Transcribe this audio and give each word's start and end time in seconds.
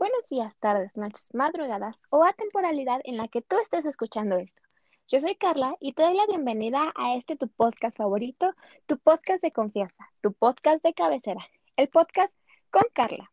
buenos 0.00 0.26
días, 0.30 0.56
tardes, 0.60 0.96
noches, 0.96 1.28
madrugadas 1.34 1.94
o 2.08 2.24
a 2.24 2.32
temporalidad 2.32 3.02
en 3.04 3.18
la 3.18 3.28
que 3.28 3.42
tú 3.42 3.58
estés 3.58 3.84
escuchando 3.84 4.38
esto. 4.38 4.62
Yo 5.08 5.20
soy 5.20 5.34
Carla 5.34 5.76
y 5.78 5.92
te 5.92 6.02
doy 6.02 6.14
la 6.14 6.26
bienvenida 6.26 6.90
a 6.96 7.16
este 7.16 7.36
tu 7.36 7.48
podcast 7.48 7.98
favorito, 7.98 8.54
tu 8.86 8.96
podcast 8.96 9.42
de 9.42 9.52
confianza, 9.52 10.08
tu 10.22 10.32
podcast 10.32 10.82
de 10.82 10.94
cabecera, 10.94 11.46
el 11.76 11.90
podcast 11.90 12.32
con 12.70 12.84
Carla. 12.94 13.30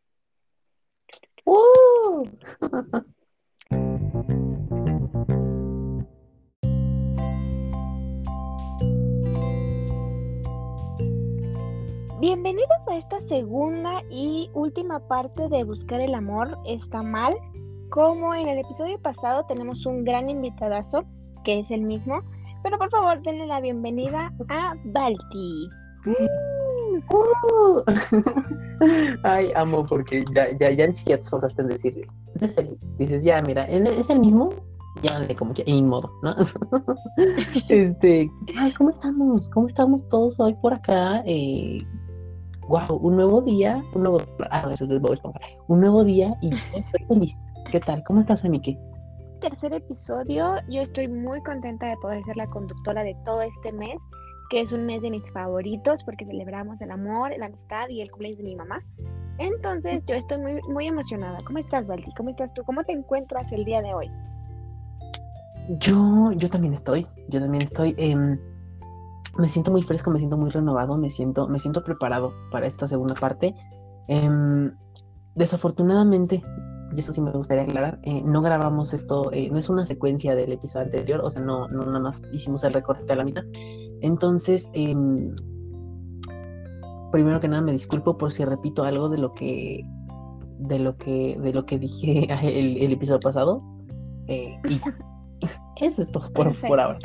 ¡Uh! 1.46 2.28
Bienvenidos 12.20 12.68
a 12.88 12.96
esta 12.96 13.20
segunda 13.28 14.02
y 14.10 14.50
última 14.52 14.98
parte 14.98 15.48
de 15.48 15.62
Buscar 15.62 16.00
el 16.00 16.16
Amor 16.16 16.48
está 16.66 17.00
mal. 17.00 17.36
Como 17.90 18.34
en 18.34 18.48
el 18.48 18.58
episodio 18.58 19.00
pasado 19.00 19.44
tenemos 19.46 19.86
un 19.86 20.02
gran 20.02 20.28
invitadazo, 20.28 21.04
que 21.44 21.60
es 21.60 21.70
el 21.70 21.82
mismo, 21.82 22.24
pero 22.64 22.76
por 22.76 22.90
favor 22.90 23.22
denle 23.22 23.46
la 23.46 23.60
bienvenida 23.60 24.32
a 24.48 24.74
Balti. 24.86 25.68
Uh. 27.14 27.82
Ay, 29.22 29.52
amo, 29.54 29.86
porque 29.86 30.24
ya, 30.34 30.48
ya, 30.58 30.72
ya 30.72 30.88
ni 30.88 30.96
siquiera 30.96 31.22
te 31.22 31.28
soltaste 31.28 31.62
en 31.62 31.68
decir, 31.68 32.08
es 32.34 32.58
el, 32.58 32.76
dices, 32.98 33.22
ya, 33.22 33.40
mira, 33.42 33.64
es 33.66 34.10
el 34.10 34.18
mismo, 34.18 34.50
ya 35.02 35.20
le 35.20 35.36
como 35.36 35.54
que 35.54 35.62
en 35.68 35.86
modo, 35.86 36.10
¿no? 36.24 36.34
este, 37.68 38.28
ay, 38.56 38.72
¿cómo 38.72 38.90
estamos? 38.90 39.48
¿Cómo 39.50 39.68
estamos 39.68 40.08
todos 40.08 40.40
hoy 40.40 40.56
por 40.60 40.74
acá? 40.74 41.22
Eh, 41.24 41.78
wow, 42.68 42.96
un 42.96 43.16
nuevo 43.16 43.40
día, 43.40 43.82
un 43.94 44.02
nuevo, 44.02 44.20
ah, 44.50 44.68
eso 44.72 44.84
es 44.84 45.00
Bob 45.00 45.12
Esponja, 45.12 45.40
un 45.68 45.80
nuevo 45.80 46.04
día 46.04 46.36
y 46.42 46.52
estoy 46.74 47.04
feliz. 47.08 47.36
¿Qué 47.70 47.80
tal? 47.80 48.02
¿Cómo 48.04 48.20
estás, 48.20 48.44
Amike? 48.44 48.78
Tercer 49.40 49.72
episodio, 49.72 50.56
yo 50.68 50.82
estoy 50.82 51.08
muy 51.08 51.42
contenta 51.42 51.86
de 51.86 51.96
poder 51.96 52.22
ser 52.24 52.36
la 52.36 52.46
conductora 52.48 53.02
de 53.04 53.16
todo 53.24 53.42
este 53.42 53.72
mes, 53.72 53.96
que 54.50 54.60
es 54.60 54.72
un 54.72 54.86
mes 54.86 55.02
de 55.02 55.10
mis 55.10 55.30
favoritos 55.32 56.02
porque 56.04 56.24
celebramos 56.24 56.80
el 56.80 56.90
amor, 56.90 57.32
la 57.38 57.46
amistad 57.46 57.88
y 57.88 58.00
el 58.00 58.10
cumpleaños 58.10 58.38
de 58.38 58.44
mi 58.44 58.56
mamá. 58.56 58.82
Entonces, 59.38 60.02
yo 60.06 60.16
estoy 60.16 60.38
muy, 60.38 60.60
muy 60.72 60.88
emocionada. 60.88 61.38
¿Cómo 61.46 61.58
estás, 61.58 61.86
Valdi? 61.86 62.12
¿Cómo 62.16 62.30
estás 62.30 62.52
tú? 62.54 62.64
¿Cómo 62.64 62.82
te 62.82 62.92
encuentras 62.92 63.50
el 63.52 63.64
día 63.64 63.80
de 63.80 63.94
hoy? 63.94 64.10
Yo, 65.78 66.32
yo 66.32 66.48
también 66.48 66.74
estoy, 66.74 67.06
yo 67.28 67.40
también 67.40 67.62
estoy. 67.62 67.94
Eh, 67.98 68.16
me 69.38 69.48
siento 69.48 69.70
muy 69.70 69.82
fresco, 69.82 70.10
me 70.10 70.18
siento 70.18 70.36
muy 70.36 70.50
renovado, 70.50 70.98
me 70.98 71.10
siento, 71.10 71.48
me 71.48 71.58
siento 71.58 71.84
preparado 71.84 72.32
para 72.50 72.66
esta 72.66 72.88
segunda 72.88 73.14
parte. 73.14 73.54
Em, 74.08 74.72
desafortunadamente, 75.34 76.42
y 76.92 76.98
eso 76.98 77.12
sí 77.12 77.20
me 77.20 77.30
gustaría 77.30 77.62
aclarar, 77.62 78.00
eh, 78.02 78.22
no 78.24 78.42
grabamos 78.42 78.92
esto, 78.92 79.30
eh, 79.32 79.48
no 79.50 79.58
es 79.58 79.68
una 79.68 79.86
secuencia 79.86 80.34
del 80.34 80.52
episodio 80.52 80.86
anterior, 80.86 81.20
o 81.22 81.30
sea, 81.30 81.40
no, 81.40 81.68
no 81.68 81.84
nada 81.86 82.00
más 82.00 82.28
hicimos 82.32 82.64
el 82.64 82.72
recorte 82.72 83.12
a 83.12 83.16
la 83.16 83.24
mitad. 83.24 83.44
Entonces, 84.00 84.68
em, 84.72 85.34
primero 87.12 87.40
que 87.40 87.48
nada 87.48 87.62
me 87.62 87.72
disculpo 87.72 88.18
por 88.18 88.32
si 88.32 88.44
repito 88.44 88.84
algo 88.84 89.08
de 89.08 89.18
lo 89.18 89.32
que 89.32 89.84
de 90.58 90.78
lo 90.80 90.96
que 90.96 91.38
de 91.40 91.52
lo 91.52 91.64
que 91.64 91.78
dije 91.78 92.26
el, 92.42 92.76
el 92.78 92.92
episodio 92.92 93.20
pasado. 93.20 93.62
Eh, 94.26 94.58
eso 95.80 96.02
es 96.02 96.10
todo 96.10 96.30
por, 96.32 96.58
por 96.60 96.80
ahora. 96.80 96.98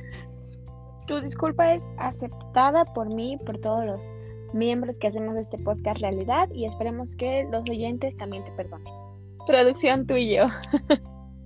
Tu 1.08 1.20
disculpa 1.20 1.74
es 1.74 1.84
aceptada 1.98 2.86
por 2.94 3.14
mí, 3.14 3.38
por 3.46 3.58
todos 3.60 3.86
los 3.86 4.14
miembros 4.54 4.98
que 5.00 5.08
hacemos 5.08 5.36
este 5.36 5.58
podcast 5.60 6.00
realidad 6.00 6.48
y 6.54 6.66
esperemos 6.66 7.16
que 7.16 7.48
los 7.52 7.68
oyentes 7.70 8.16
también 8.18 8.44
te 8.46 8.52
perdonen. 8.52 8.94
Traducción 9.46 10.08
tú 10.08 10.16
y 10.16 10.36
yo. 10.36 10.46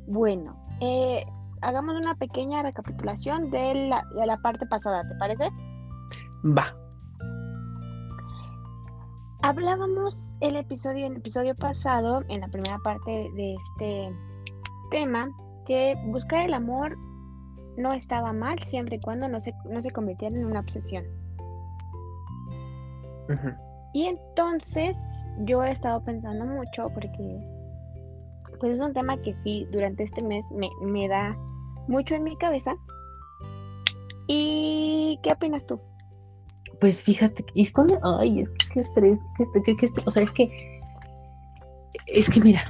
bueno, 0.07 0.55
eh, 0.81 1.25
hagamos 1.61 1.95
una 1.95 2.15
pequeña 2.15 2.61
recapitulación 2.61 3.49
de 3.49 3.87
la, 3.89 4.03
de 4.15 4.25
la 4.25 4.37
parte 4.37 4.65
pasada, 4.67 5.07
¿te 5.07 5.15
parece? 5.15 5.49
Va. 6.45 6.75
Hablábamos 9.41 10.31
el 10.41 10.55
episodio, 10.57 11.07
el 11.07 11.17
episodio 11.17 11.55
pasado, 11.55 12.21
en 12.27 12.41
la 12.41 12.47
primera 12.47 12.77
parte 12.79 13.11
de 13.35 13.53
este 13.53 14.15
tema, 14.91 15.29
que 15.65 15.95
buscar 16.07 16.45
el 16.45 16.53
amor 16.53 16.97
no 17.77 17.93
estaba 17.93 18.33
mal 18.33 18.57
siempre 18.65 18.97
y 18.97 18.99
cuando 18.99 19.29
no 19.29 19.39
se, 19.39 19.53
no 19.69 19.81
se 19.81 19.91
convirtiera 19.91 20.35
en 20.35 20.45
una 20.45 20.59
obsesión. 20.59 21.05
Y 23.93 24.05
entonces 24.05 24.97
yo 25.39 25.63
he 25.63 25.71
estado 25.71 26.03
pensando 26.03 26.45
mucho 26.45 26.89
porque 26.93 27.39
pues 28.59 28.75
es 28.75 28.81
un 28.81 28.93
tema 28.93 29.21
que 29.21 29.35
sí 29.43 29.67
durante 29.71 30.03
este 30.03 30.21
mes 30.21 30.45
me, 30.51 30.69
me 30.81 31.07
da 31.07 31.37
mucho 31.87 32.15
en 32.15 32.23
mi 32.23 32.35
cabeza. 32.37 32.75
¿Y 34.27 35.19
qué 35.23 35.31
opinas 35.31 35.65
tú? 35.65 35.79
Pues 36.81 37.01
fíjate, 37.01 37.45
es 37.55 37.71
cuando, 37.71 37.99
ay, 38.03 38.41
es 38.41 38.49
que 38.49 38.81
estrés, 38.81 39.23
que, 39.37 39.61
que, 39.63 39.75
que, 39.75 39.89
o 40.05 40.11
sea, 40.11 40.23
es 40.23 40.31
que, 40.31 40.81
es 42.07 42.29
que 42.29 42.39
mira, 42.41 42.63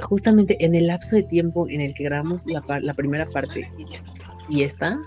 justamente 0.00 0.62
en 0.64 0.74
el 0.74 0.88
lapso 0.88 1.16
de 1.16 1.22
tiempo 1.22 1.68
en 1.68 1.80
el 1.80 1.94
que 1.94 2.04
grabamos 2.04 2.46
la, 2.46 2.62
la 2.80 2.94
primera 2.94 3.26
parte 3.26 3.70
y 4.48 4.62
esta, 4.62 5.00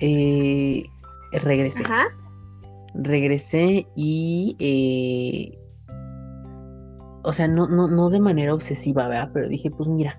eh, 0.00 0.84
regresé. 1.32 1.82
Regresé 2.94 3.86
y, 3.94 4.56
eh, 4.58 5.58
o 7.22 7.32
sea, 7.32 7.48
no, 7.48 7.68
no, 7.68 7.88
no 7.88 8.08
de 8.08 8.20
manera 8.20 8.54
obsesiva, 8.54 9.08
¿verdad? 9.08 9.30
Pero 9.34 9.48
dije, 9.48 9.70
pues 9.70 9.88
mira, 9.88 10.18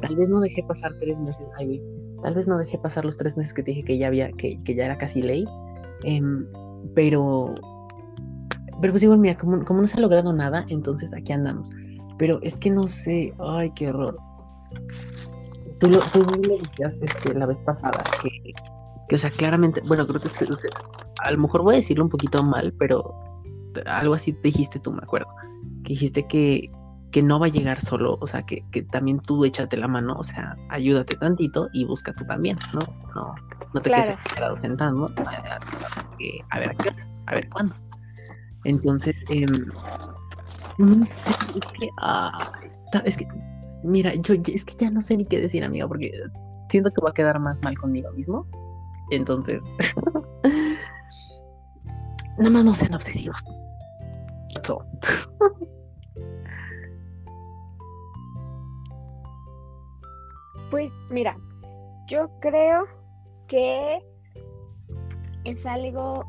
tal 0.00 0.16
vez 0.16 0.28
no 0.28 0.40
dejé 0.40 0.62
pasar 0.62 0.94
tres 1.00 1.18
meses, 1.18 1.46
ay, 1.58 1.82
tal 2.22 2.34
vez 2.34 2.46
no 2.46 2.58
dejé 2.58 2.78
pasar 2.78 3.04
los 3.04 3.16
tres 3.16 3.36
meses 3.36 3.52
que 3.54 3.62
te 3.62 3.70
dije 3.72 3.84
que 3.84 3.98
ya 3.98 4.08
había, 4.08 4.30
que, 4.32 4.58
que 4.58 4.74
ya 4.74 4.84
era 4.84 4.98
casi 4.98 5.22
ley, 5.22 5.44
em, 6.04 6.46
pero, 6.94 7.54
pero 8.80 8.92
pues 8.92 9.02
igual, 9.02 9.18
mira, 9.18 9.36
como, 9.36 9.64
como 9.64 9.80
no 9.80 9.86
se 9.86 9.96
ha 9.96 10.00
logrado 10.00 10.32
nada, 10.32 10.64
entonces 10.68 11.12
aquí 11.14 11.32
andamos. 11.32 11.70
Pero 12.18 12.40
es 12.42 12.56
que 12.56 12.70
no 12.70 12.86
sé, 12.86 13.34
ay, 13.38 13.72
qué 13.74 13.88
horror. 13.88 14.16
Tú 15.84 15.90
lo, 15.90 16.00
tú 16.00 16.20
lo 16.20 16.56
decías 16.56 16.96
este, 17.02 17.34
la 17.34 17.44
vez 17.44 17.58
pasada, 17.58 18.02
que, 18.22 18.30
que, 19.06 19.14
o 19.16 19.18
sea, 19.18 19.28
claramente, 19.28 19.82
bueno, 19.86 20.06
creo 20.06 20.18
que 20.18 20.28
a 21.18 21.30
lo 21.30 21.38
mejor 21.38 21.62
voy 21.62 21.74
a 21.74 21.76
decirlo 21.76 22.04
un 22.04 22.10
poquito 22.10 22.42
mal, 22.42 22.72
pero 22.78 23.14
algo 23.84 24.14
así 24.14 24.32
te 24.32 24.48
dijiste 24.48 24.78
tú, 24.80 24.92
me 24.92 25.00
acuerdo. 25.02 25.26
Que 25.82 25.90
dijiste 25.90 26.26
que, 26.26 26.70
que 27.12 27.22
no 27.22 27.38
va 27.38 27.46
a 27.46 27.50
llegar 27.50 27.82
solo, 27.82 28.16
o 28.18 28.26
sea, 28.26 28.46
que, 28.46 28.64
que 28.70 28.82
también 28.82 29.20
tú 29.20 29.44
échate 29.44 29.76
la 29.76 29.86
mano, 29.86 30.14
o 30.16 30.22
sea, 30.22 30.56
ayúdate 30.70 31.16
tantito 31.16 31.68
y 31.74 31.84
busca 31.84 32.14
tú 32.14 32.24
también, 32.24 32.56
¿no? 32.72 32.80
No, 33.14 33.34
no 33.74 33.80
te 33.82 33.90
quedes 33.90 34.16
quedado 34.34 34.56
sentando, 34.56 35.12
a 36.50 36.58
ver 36.60 36.70
a 36.70 36.74
qué 36.76 36.88
horas, 36.88 37.14
a 37.26 37.34
ver 37.34 37.50
cuándo. 37.50 37.74
Entonces, 38.64 39.22
eh, 39.28 39.44
no 40.78 41.04
sé, 41.04 41.30
es 41.30 41.72
que, 41.78 41.90
ah, 42.00 42.50
es 43.04 43.18
que 43.18 43.28
Mira, 43.84 44.14
yo 44.14 44.34
es 44.34 44.64
que 44.64 44.74
ya 44.76 44.90
no 44.90 45.02
sé 45.02 45.14
ni 45.18 45.26
qué 45.26 45.40
decir, 45.42 45.62
amiga, 45.62 45.86
porque 45.86 46.10
siento 46.70 46.90
que 46.90 47.02
va 47.02 47.10
a 47.10 47.14
quedar 47.14 47.38
más 47.38 47.62
mal 47.62 47.76
conmigo 47.76 48.10
mismo. 48.12 48.46
Entonces, 49.10 49.62
nada 52.38 52.50
más 52.50 52.64
no 52.64 52.74
sean 52.74 52.94
obsesivos. 52.94 53.44
Eso. 54.58 54.82
pues 60.70 60.90
mira, 61.10 61.36
yo 62.08 62.30
creo 62.40 62.86
que 63.48 63.98
es 65.44 65.66
algo 65.66 66.24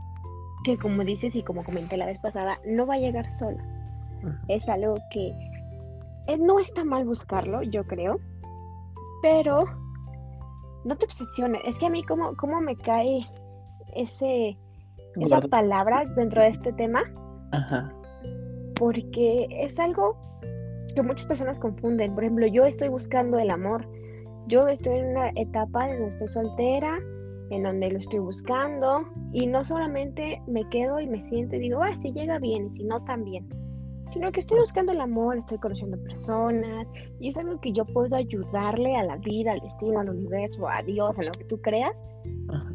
que 0.65 0.77
como 0.77 1.05
dices 1.05 1.33
y 1.37 1.41
como 1.41 1.63
comenté 1.63 1.95
la 1.95 2.07
vez 2.07 2.19
pasada, 2.19 2.59
no 2.65 2.85
va 2.85 2.95
a 2.95 2.99
llegar 2.99 3.29
solo. 3.29 3.59
Es 4.49 4.67
algo 4.67 4.97
que 5.11 5.31
eh, 6.27 6.37
no 6.37 6.59
está 6.59 6.83
mal 6.83 7.05
buscarlo, 7.05 7.61
yo 7.63 7.83
creo, 7.85 8.19
pero 9.21 9.59
no 10.83 10.97
te 10.97 11.05
obsesiones. 11.05 11.61
Es 11.65 11.77
que 11.77 11.87
a 11.87 11.89
mí 11.89 12.03
como, 12.03 12.35
cómo 12.35 12.61
me 12.61 12.75
cae 12.75 13.25
ese 13.95 14.57
esa 15.17 15.41
palabra 15.41 16.05
dentro 16.15 16.41
de 16.41 16.49
este 16.49 16.73
tema. 16.73 17.03
Ajá. 17.51 17.91
Porque 18.75 19.47
es 19.49 19.79
algo 19.79 20.17
que 20.93 21.01
muchas 21.01 21.25
personas 21.25 21.59
confunden. 21.59 22.13
Por 22.13 22.23
ejemplo, 22.23 22.47
yo 22.47 22.65
estoy 22.65 22.89
buscando 22.89 23.39
el 23.39 23.49
amor. 23.49 23.87
Yo 24.47 24.67
estoy 24.67 24.99
en 24.99 25.11
una 25.11 25.29
etapa 25.35 25.87
en 25.87 25.93
donde 25.93 26.09
estoy 26.09 26.27
soltera, 26.27 26.97
en 27.49 27.63
donde 27.63 27.91
lo 27.91 27.99
estoy 27.99 28.19
buscando 28.19 29.05
y 29.31 29.47
no 29.47 29.63
solamente 29.63 30.41
me 30.47 30.67
quedo 30.69 30.99
y 30.99 31.07
me 31.07 31.21
siento 31.21 31.55
y 31.55 31.59
digo, 31.59 31.81
ah, 31.81 31.95
si 32.01 32.11
llega 32.11 32.39
bien 32.39 32.67
y 32.67 32.75
si 32.75 32.83
no, 32.83 33.03
también 33.05 33.47
sino 34.13 34.31
que 34.31 34.39
estoy 34.39 34.59
buscando 34.59 34.91
el 34.91 35.01
amor, 35.01 35.37
estoy 35.37 35.57
conociendo 35.57 35.97
personas 36.03 36.87
y 37.19 37.29
es 37.29 37.37
algo 37.37 37.59
que 37.59 37.71
yo 37.73 37.85
puedo 37.85 38.15
ayudarle 38.15 38.95
a 38.95 39.03
la 39.03 39.17
vida, 39.17 39.53
al 39.53 39.59
destino, 39.59 39.99
al 39.99 40.09
universo, 40.09 40.67
a 40.67 40.81
Dios, 40.83 41.17
a 41.19 41.23
lo 41.23 41.31
que 41.31 41.43
tú 41.45 41.59
creas. 41.61 41.95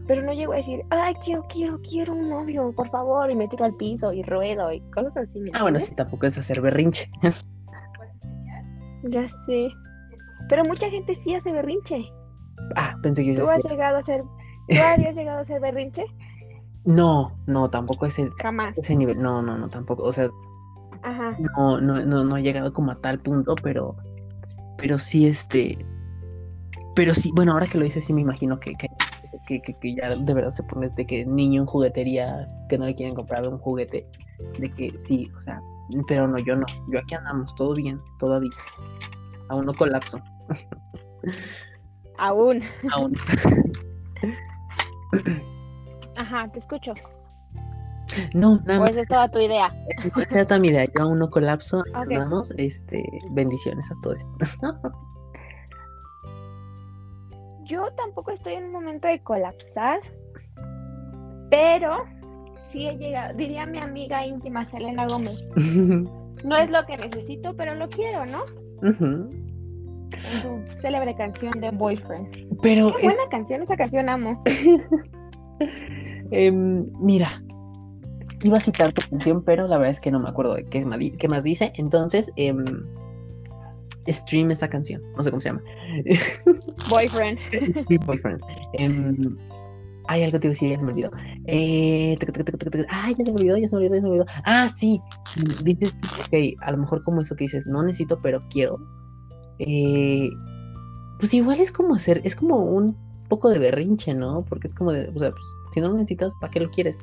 Pero 0.07 0.23
no 0.23 0.33
llego 0.33 0.53
a 0.53 0.57
decir, 0.57 0.83
ay, 0.91 1.15
quiero, 1.25 1.45
quiero, 1.49 1.81
quiero 1.83 2.13
un 2.13 2.29
novio, 2.29 2.73
por 2.73 2.89
favor, 2.91 3.31
y 3.31 3.37
me 3.37 3.49
tiro 3.49 3.65
al 3.65 3.75
piso 3.77 4.13
y 4.13 4.23
ruedo 4.23 4.73
y 4.73 4.81
cosas 4.91 5.17
así. 5.17 5.45
Ah, 5.53 5.63
bueno, 5.63 5.81
sí, 5.81 5.95
tampoco 5.95 6.27
es 6.27 6.39
hacer 6.39 6.61
berrinche. 6.61 7.11
Ya 9.03 9.27
sé. 9.27 9.71
Pero 10.51 10.63
mucha 10.65 10.91
gente 10.91 11.15
sí 11.15 11.35
hace 11.35 11.51
berrinche. 11.53 12.05
Ah, 12.77 12.95
pensé 13.03 13.25
que 13.25 13.35
¿Tú 13.35 13.41
ibas 13.41 13.53
a 13.53 13.57
has 13.57 13.65
llegado 13.65 13.97
a 13.97 14.03
ser, 14.03 14.23
¿tú 14.69 14.77
habías 14.79 15.17
llegado 15.17 15.41
a 15.41 15.45
ser 15.47 15.59
berrinche? 15.59 16.05
No, 16.85 17.33
no, 17.47 17.71
tampoco 17.71 18.07
ese, 18.07 18.31
Jamás. 18.39 18.77
ese 18.77 18.97
nivel. 18.97 19.21
No, 19.21 19.43
no, 19.43 19.57
no, 19.57 19.69
tampoco. 19.69 20.03
O 20.03 20.13
sea, 20.13 20.31
Ajá. 21.03 21.37
no, 21.57 21.81
no, 21.81 22.05
no, 22.05 22.25
no 22.25 22.37
he 22.37 22.43
llegado 22.43 22.73
como 22.73 22.91
a 22.93 22.97
tal 23.01 23.19
punto, 23.21 23.55
pero, 23.63 23.97
pero 24.77 24.99
sí, 24.99 25.27
este, 25.27 25.79
pero 26.95 27.15
sí, 27.15 27.31
bueno, 27.35 27.53
ahora 27.53 27.67
que 27.67 27.79
lo 27.79 27.85
dices, 27.85 28.05
sí 28.05 28.13
me 28.13 28.21
imagino 28.21 28.59
que, 28.61 28.75
que, 28.75 28.89
que, 29.47 29.63
que- 29.63 29.75
que 29.75 29.95
ya 29.95 30.15
de 30.15 30.35
verdad 30.35 30.53
se 30.53 30.63
pone 30.65 30.89
de 30.89 31.07
que 31.07 31.25
niño 31.25 31.63
en 31.63 31.67
juguetería, 31.67 32.47
que 32.69 32.79
no 32.79 32.87
le 32.87 32.95
quieren 32.95 33.15
comprar 33.15 33.47
un 33.47 33.59
juguete, 33.59 34.07
de 34.59 34.69
que 34.71 34.93
sí, 35.07 35.31
o 35.37 35.41
sea, 35.41 35.61
pero 36.07 36.29
no, 36.29 36.39
yo 36.45 36.57
no, 36.57 36.67
yo 36.89 36.99
aquí 36.99 37.15
andamos, 37.15 37.55
todo 37.57 37.75
bien, 37.75 38.01
todavía, 38.19 38.51
aún 39.49 39.67
no 39.67 39.75
colapso, 39.75 40.21
Aún. 42.19 42.63
aún. 42.93 43.13
Ajá, 46.17 46.49
te 46.53 46.59
escucho. 46.59 46.93
No, 48.35 48.61
nada 48.65 48.81
más, 48.81 48.91
esa 48.91 49.03
es 49.03 49.09
toda 49.09 49.29
tu 49.29 49.39
idea. 49.39 49.73
esa 50.29 50.45
toda 50.45 50.59
mi 50.61 50.69
idea, 50.69 50.85
yo 50.85 51.03
aún 51.03 51.19
no 51.19 51.31
colapso, 51.31 51.79
Ok. 51.81 51.87
andamos, 51.95 52.51
este, 52.57 53.03
bendiciones 53.33 53.91
a 53.91 53.95
todos. 54.03 54.37
Yo 57.65 57.89
tampoco 57.97 58.33
estoy 58.33 58.55
en 58.55 58.65
un 58.65 58.73
momento 58.73 59.07
de 59.07 59.23
colapsar, 59.23 60.01
pero 61.51 62.05
sí 62.73 62.89
he 62.89 62.97
llegado, 62.97 63.33
diría 63.37 63.65
mi 63.65 63.79
amiga 63.79 64.27
íntima 64.27 64.65
Selena 64.65 65.07
Gómez, 65.07 65.49
no 66.45 66.57
es 66.57 66.69
lo 66.69 66.85
que 66.87 66.97
necesito, 66.97 67.55
pero 67.55 67.77
lo 67.77 67.89
quiero, 67.89 68.27
¿no? 68.27 68.43
Ujú. 68.89 69.31
En 70.33 70.43
su 70.43 70.65
célebre 70.81 71.15
canción 71.15 71.53
de 71.61 71.71
Boyfriend. 71.71 72.27
Pero 72.61 72.91
Qué 72.93 73.07
es, 73.07 73.15
buena 73.15 73.31
canción, 73.31 73.63
esa 73.63 73.77
canción 73.77 74.09
amo. 74.09 74.43
Em, 76.33 76.87
mira, 77.01 77.33
iba 78.43 78.59
a 78.59 78.61
citar 78.61 78.93
tu 78.93 79.03
canción, 79.09 79.43
pero 79.43 79.67
la 79.67 79.79
verdad 79.79 79.93
es 79.93 80.01
que 80.01 80.11
no 80.11 80.21
me 80.21 80.29
acuerdo 80.29 80.55
de 80.55 80.65
qué, 80.65 80.85
más 81.29 81.45
dice. 81.45 81.73
Entonces, 81.77 82.31
em, 82.37 82.65
stream 84.09 84.51
esa 84.51 84.69
canción. 84.69 85.03
No 85.17 85.25
sé 85.25 85.31
cómo 85.31 85.41
se 85.41 85.51
llama. 85.51 85.63
Boyfriend. 86.89 87.39
Boyfriend. 88.07 88.41
Em, 88.75 89.37
hay 90.09 90.25
algo 90.25 90.41
te 90.41 90.49
iba 90.49 90.51
a 90.51 90.55
decir, 90.55 90.71
ya 90.71 90.79
se 90.79 90.85
me 90.85 90.93
olvidó. 90.93 91.11
Eh, 91.47 92.17
tuc, 92.19 92.33
tuc, 92.33 92.45
tuc, 92.45 92.59
tuc, 92.59 92.71
tuc. 92.71 92.87
Ay, 92.89 93.15
ya 93.17 93.25
se 93.25 93.33
me 93.33 93.39
olvidó, 93.39 93.57
ya 93.57 93.69
se 93.69 93.77
me 93.77 93.79
olvidó, 93.79 93.95
ya 93.95 94.01
se 94.01 94.07
me 94.07 94.13
olvidó. 94.13 94.27
Ah, 94.45 94.69
sí. 94.69 95.01
Dices, 95.63 95.95
ok, 96.27 96.63
a 96.63 96.73
lo 96.73 96.79
mejor 96.79 97.05
como 97.05 97.21
eso 97.21 97.37
que 97.37 97.45
dices, 97.45 97.67
no 97.67 97.83
necesito, 97.83 98.21
pero 98.21 98.41
quiero. 98.51 98.79
Eh, 99.59 100.31
pues 101.19 101.35
igual 101.35 101.61
es 101.61 101.71
como 101.71 101.95
hacer, 101.95 102.23
es 102.25 102.35
como 102.35 102.57
un 102.57 102.97
poco 103.29 103.51
de 103.51 103.59
berrinche, 103.59 104.15
¿no? 104.15 104.45
Porque 104.49 104.67
es 104.67 104.75
como 104.75 104.91
de, 104.91 105.09
o 105.09 105.19
sea, 105.19 105.31
pues, 105.31 105.59
si 105.73 105.81
no 105.81 105.89
lo 105.89 105.95
necesitas, 105.95 106.33
¿para 106.41 106.51
qué 106.51 106.61
lo 106.61 106.71
quieres? 106.71 106.99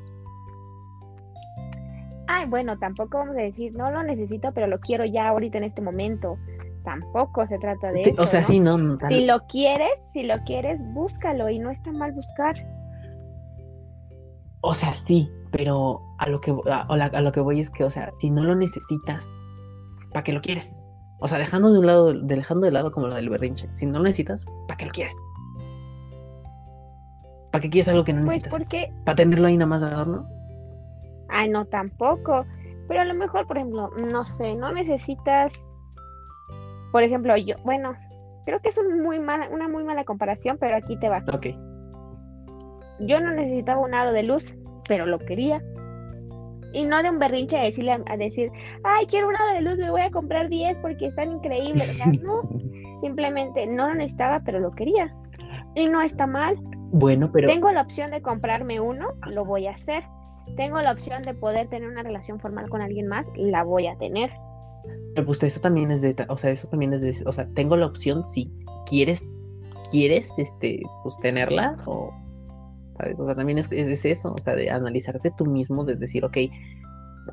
Ay, 2.30 2.46
bueno, 2.46 2.78
tampoco 2.78 3.18
vamos 3.18 3.36
a 3.36 3.40
decir, 3.40 3.72
no 3.76 3.90
lo 3.90 4.02
necesito, 4.02 4.52
pero 4.52 4.66
lo 4.66 4.76
quiero 4.78 5.04
ya 5.06 5.28
ahorita 5.28 5.56
en 5.58 5.64
este 5.64 5.80
momento. 5.80 6.36
Tampoco 6.84 7.46
se 7.46 7.58
trata 7.58 7.90
de 7.90 8.04
Sí, 8.04 8.10
eso. 8.10 8.22
o 8.22 8.26
sea, 8.26 8.40
¿no? 8.42 8.46
sí, 8.46 8.60
no, 8.60 8.78
no 8.78 8.98
Si 9.08 9.24
lo 9.24 9.40
quieres, 9.46 9.90
si 10.12 10.22
lo 10.24 10.36
quieres, 10.44 10.78
búscalo 10.92 11.48
y 11.48 11.58
no 11.58 11.70
está 11.70 11.90
mal 11.90 12.12
buscar. 12.12 12.54
O 14.60 14.74
sea, 14.74 14.92
sí, 14.94 15.30
pero 15.52 16.00
a 16.18 16.28
lo 16.28 16.40
que 16.40 16.54
a, 16.70 16.80
a 16.82 17.20
lo 17.22 17.32
que 17.32 17.40
voy 17.40 17.60
es 17.60 17.70
que, 17.70 17.84
o 17.84 17.90
sea, 17.90 18.10
si 18.12 18.30
no 18.30 18.42
lo 18.44 18.54
necesitas, 18.54 19.26
¿para 20.12 20.22
qué 20.24 20.32
lo 20.32 20.40
quieres? 20.42 20.84
O 21.20 21.28
sea, 21.28 21.38
dejando 21.38 21.72
de 21.72 21.78
un 21.78 21.86
lado, 21.86 22.12
dejando 22.12 22.66
de 22.66 22.72
lado 22.72 22.92
como 22.92 23.06
lo 23.08 23.14
del 23.14 23.30
berrinche, 23.30 23.68
si 23.74 23.86
no 23.86 23.98
lo 23.98 24.04
necesitas, 24.04 24.44
¿para 24.66 24.76
qué 24.78 24.84
lo 24.86 24.92
quieres? 24.92 25.16
¿Para 27.50 27.62
qué 27.62 27.70
quieres 27.70 27.88
algo 27.88 28.04
que 28.04 28.12
no 28.12 28.20
Pues 28.24 28.36
necesitas? 28.36 28.58
porque, 28.58 28.92
¿Para 29.04 29.16
tenerlo 29.16 29.48
ahí 29.48 29.56
nada 29.56 29.68
más 29.68 29.80
de 29.80 29.86
adorno? 29.88 30.28
Ay, 31.28 31.48
no 31.48 31.64
tampoco. 31.66 32.44
Pero 32.88 33.02
a 33.02 33.04
lo 33.04 33.14
mejor, 33.14 33.46
por 33.46 33.58
ejemplo, 33.58 33.90
no 33.96 34.24
sé, 34.24 34.54
no 34.56 34.72
necesitas, 34.72 35.62
por 36.90 37.02
ejemplo, 37.02 37.36
yo, 37.36 37.56
bueno, 37.64 37.94
creo 38.46 38.60
que 38.60 38.70
es 38.70 38.78
un 38.78 39.02
muy 39.02 39.18
mala, 39.18 39.48
una 39.50 39.68
muy 39.68 39.84
mala 39.84 40.04
comparación, 40.04 40.56
pero 40.58 40.76
aquí 40.76 40.98
te 40.98 41.08
va. 41.08 41.22
Ok. 41.32 41.48
Yo 43.00 43.20
no 43.20 43.30
necesitaba 43.32 43.80
un 43.80 43.94
aro 43.94 44.12
de 44.12 44.22
luz, 44.22 44.56
pero 44.88 45.06
lo 45.06 45.18
quería. 45.18 45.62
Y 46.72 46.84
no 46.84 47.02
de 47.02 47.10
un 47.10 47.18
berrinche 47.18 47.58
a 47.58 47.62
decirle 47.62 47.92
a, 47.92 48.00
a 48.06 48.16
decir, 48.16 48.50
ay, 48.84 49.06
quiero 49.06 49.28
un 49.28 49.36
aro 49.36 49.54
de 49.54 49.60
luz, 49.62 49.78
me 49.78 49.90
voy 49.90 50.02
a 50.02 50.10
comprar 50.10 50.48
10 50.48 50.78
porque 50.80 51.06
están 51.06 51.32
increíbles. 51.32 51.90
O 51.90 51.94
sea, 51.94 52.06
no, 52.06 52.42
simplemente 53.02 53.66
no 53.66 53.88
lo 53.88 53.94
necesitaba, 53.94 54.40
pero 54.44 54.60
lo 54.60 54.70
quería. 54.70 55.14
Y 55.74 55.88
no 55.88 56.00
está 56.00 56.26
mal. 56.26 56.56
Bueno, 56.90 57.30
pero 57.32 57.48
Tengo 57.48 57.70
la 57.70 57.82
opción 57.82 58.10
de 58.10 58.22
comprarme 58.22 58.80
uno, 58.80 59.08
lo 59.26 59.44
voy 59.44 59.66
a 59.66 59.72
hacer. 59.72 60.02
Tengo 60.56 60.80
la 60.80 60.92
opción 60.92 61.22
de 61.22 61.34
poder 61.34 61.68
tener 61.68 61.88
una 61.88 62.02
relación 62.02 62.40
formal 62.40 62.68
con 62.68 62.80
alguien 62.80 63.06
más, 63.06 63.26
la 63.36 63.62
voy 63.64 63.86
a 63.86 63.96
tener. 63.96 64.30
pero, 65.14 65.26
pues 65.26 65.42
eso 65.42 65.60
también 65.60 65.90
es 65.90 66.00
de, 66.00 66.14
o 66.28 66.36
sea, 66.36 66.50
eso 66.50 66.68
también 66.68 66.92
es 66.92 67.00
de, 67.00 67.16
o 67.26 67.32
sea, 67.32 67.46
tengo 67.54 67.76
la 67.76 67.86
opción 67.86 68.24
si 68.24 68.52
quieres, 68.86 69.28
quieres, 69.90 70.38
este, 70.38 70.80
pues 71.02 71.16
tenerla 71.18 71.74
o, 71.86 72.12
¿sabes? 72.98 73.18
O 73.18 73.26
sea, 73.26 73.34
también 73.34 73.58
es, 73.58 73.70
es, 73.72 73.88
es 73.88 74.04
eso, 74.04 74.32
o 74.32 74.38
sea, 74.38 74.54
de 74.54 74.70
analizarte 74.70 75.30
tú 75.36 75.46
mismo, 75.46 75.84
de 75.84 75.96
decir, 75.96 76.24
ok, 76.24 76.36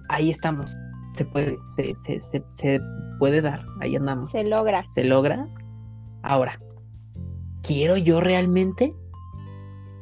ahí 0.10 0.30
estamos, 0.30 0.76
se 1.16 1.26
puede, 1.26 1.58
se, 1.68 1.94
se, 1.96 2.20
se, 2.20 2.44
se 2.50 2.80
puede 3.20 3.42
dar, 3.42 3.66
ahí 3.82 3.96
andamos, 3.96 4.32
Se 4.32 4.44
logra. 4.44 4.86
se 4.92 5.04
logra. 5.04 5.48
Ahora, 6.24 6.60
¿quiero 7.64 7.98
yo 7.98 8.20
realmente? 8.22 8.94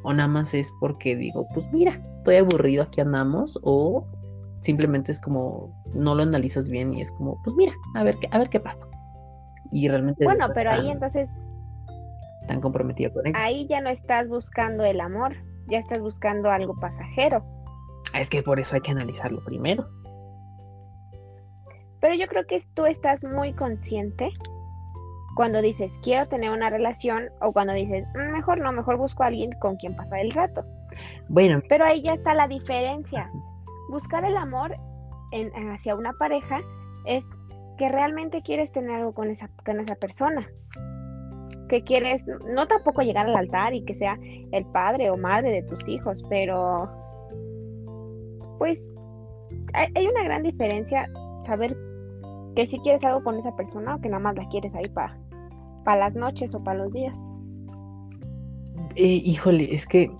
O 0.02 0.12
nada 0.12 0.28
más 0.28 0.54
es 0.54 0.72
porque 0.80 1.16
digo, 1.16 1.46
pues 1.54 1.66
mira, 1.72 2.00
estoy 2.24 2.36
aburrido, 2.36 2.84
aquí 2.84 3.02
andamos, 3.02 3.58
o 3.62 4.06
simplemente 4.62 5.12
es 5.12 5.20
como 5.20 5.70
no 5.92 6.14
lo 6.14 6.22
analizas 6.22 6.70
bien 6.70 6.94
y 6.94 7.02
es 7.02 7.12
como, 7.12 7.38
pues 7.44 7.54
mira, 7.54 7.72
a 7.94 8.02
ver 8.02 8.16
qué, 8.18 8.28
a 8.30 8.38
ver 8.38 8.48
qué 8.48 8.60
pasa. 8.60 8.86
Y 9.70 9.88
realmente 9.88 10.24
Bueno, 10.24 10.48
no 10.48 10.54
pero 10.54 10.70
ahí 10.70 10.88
entonces, 10.90 11.28
tan 12.48 12.62
comprometido 12.62 13.12
con 13.12 13.26
ello. 13.26 13.36
ahí 13.38 13.66
ya 13.68 13.82
no 13.82 13.90
estás 13.90 14.26
buscando 14.28 14.84
el 14.84 15.00
amor, 15.00 15.32
ya 15.66 15.78
estás 15.78 16.00
buscando 16.00 16.50
algo 16.50 16.74
pasajero. 16.80 17.44
Ah, 18.14 18.20
Es 18.20 18.30
que 18.30 18.42
por 18.42 18.58
eso 18.58 18.74
hay 18.74 18.80
que 18.80 18.92
analizarlo 18.92 19.44
primero. 19.44 19.86
Pero 22.00 22.14
yo 22.14 22.26
creo 22.26 22.46
que 22.46 22.64
tú 22.74 22.86
estás 22.86 23.22
muy 23.22 23.52
consciente 23.52 24.30
cuando 25.36 25.60
dices 25.60 25.92
quiero 26.02 26.26
tener 26.28 26.50
una 26.52 26.70
relación 26.70 27.24
o 27.42 27.52
cuando 27.52 27.72
dices 27.74 28.06
"Mm, 28.14 28.32
mejor 28.32 28.58
no, 28.60 28.72
mejor 28.72 28.96
busco 28.96 29.24
a 29.24 29.26
alguien 29.26 29.50
con 29.60 29.76
quien 29.76 29.94
pasar 29.96 30.20
el 30.20 30.30
rato. 30.30 30.64
Bueno, 31.28 31.60
Pero 31.68 31.84
ahí 31.84 32.02
ya 32.02 32.14
está 32.14 32.34
la 32.34 32.48
diferencia. 32.48 33.30
Buscar 33.90 34.24
el 34.24 34.36
amor 34.36 34.74
en, 35.32 35.50
hacia 35.70 35.94
una 35.94 36.12
pareja 36.14 36.60
es 37.06 37.24
que 37.78 37.88
realmente 37.88 38.42
quieres 38.42 38.70
tener 38.72 38.96
algo 38.96 39.12
con 39.12 39.30
esa, 39.30 39.48
con 39.64 39.80
esa 39.80 39.94
persona. 39.96 40.46
Que 41.68 41.82
quieres, 41.82 42.22
no 42.54 42.66
tampoco 42.68 43.02
llegar 43.02 43.26
al 43.26 43.36
altar 43.36 43.74
y 43.74 43.84
que 43.84 43.94
sea 43.96 44.18
el 44.52 44.64
padre 44.66 45.10
o 45.10 45.16
madre 45.16 45.50
de 45.50 45.62
tus 45.62 45.88
hijos, 45.88 46.22
pero 46.28 46.88
pues 48.58 48.82
hay, 49.72 49.88
hay 49.94 50.06
una 50.06 50.22
gran 50.24 50.42
diferencia 50.42 51.08
saber 51.46 51.76
que 52.54 52.66
si 52.66 52.78
quieres 52.78 53.02
algo 53.04 53.22
con 53.24 53.38
esa 53.38 53.54
persona 53.56 53.96
o 53.96 54.00
que 54.00 54.08
nada 54.08 54.22
más 54.22 54.36
la 54.36 54.48
quieres 54.48 54.74
ahí 54.74 54.88
para 54.94 55.98
las 55.98 56.14
noches 56.14 56.54
o 56.54 56.62
para 56.62 56.78
los 56.78 56.92
días. 56.92 57.14
eh, 58.96 59.22
híjole, 59.24 59.74
es 59.74 59.86
que. 59.86 60.10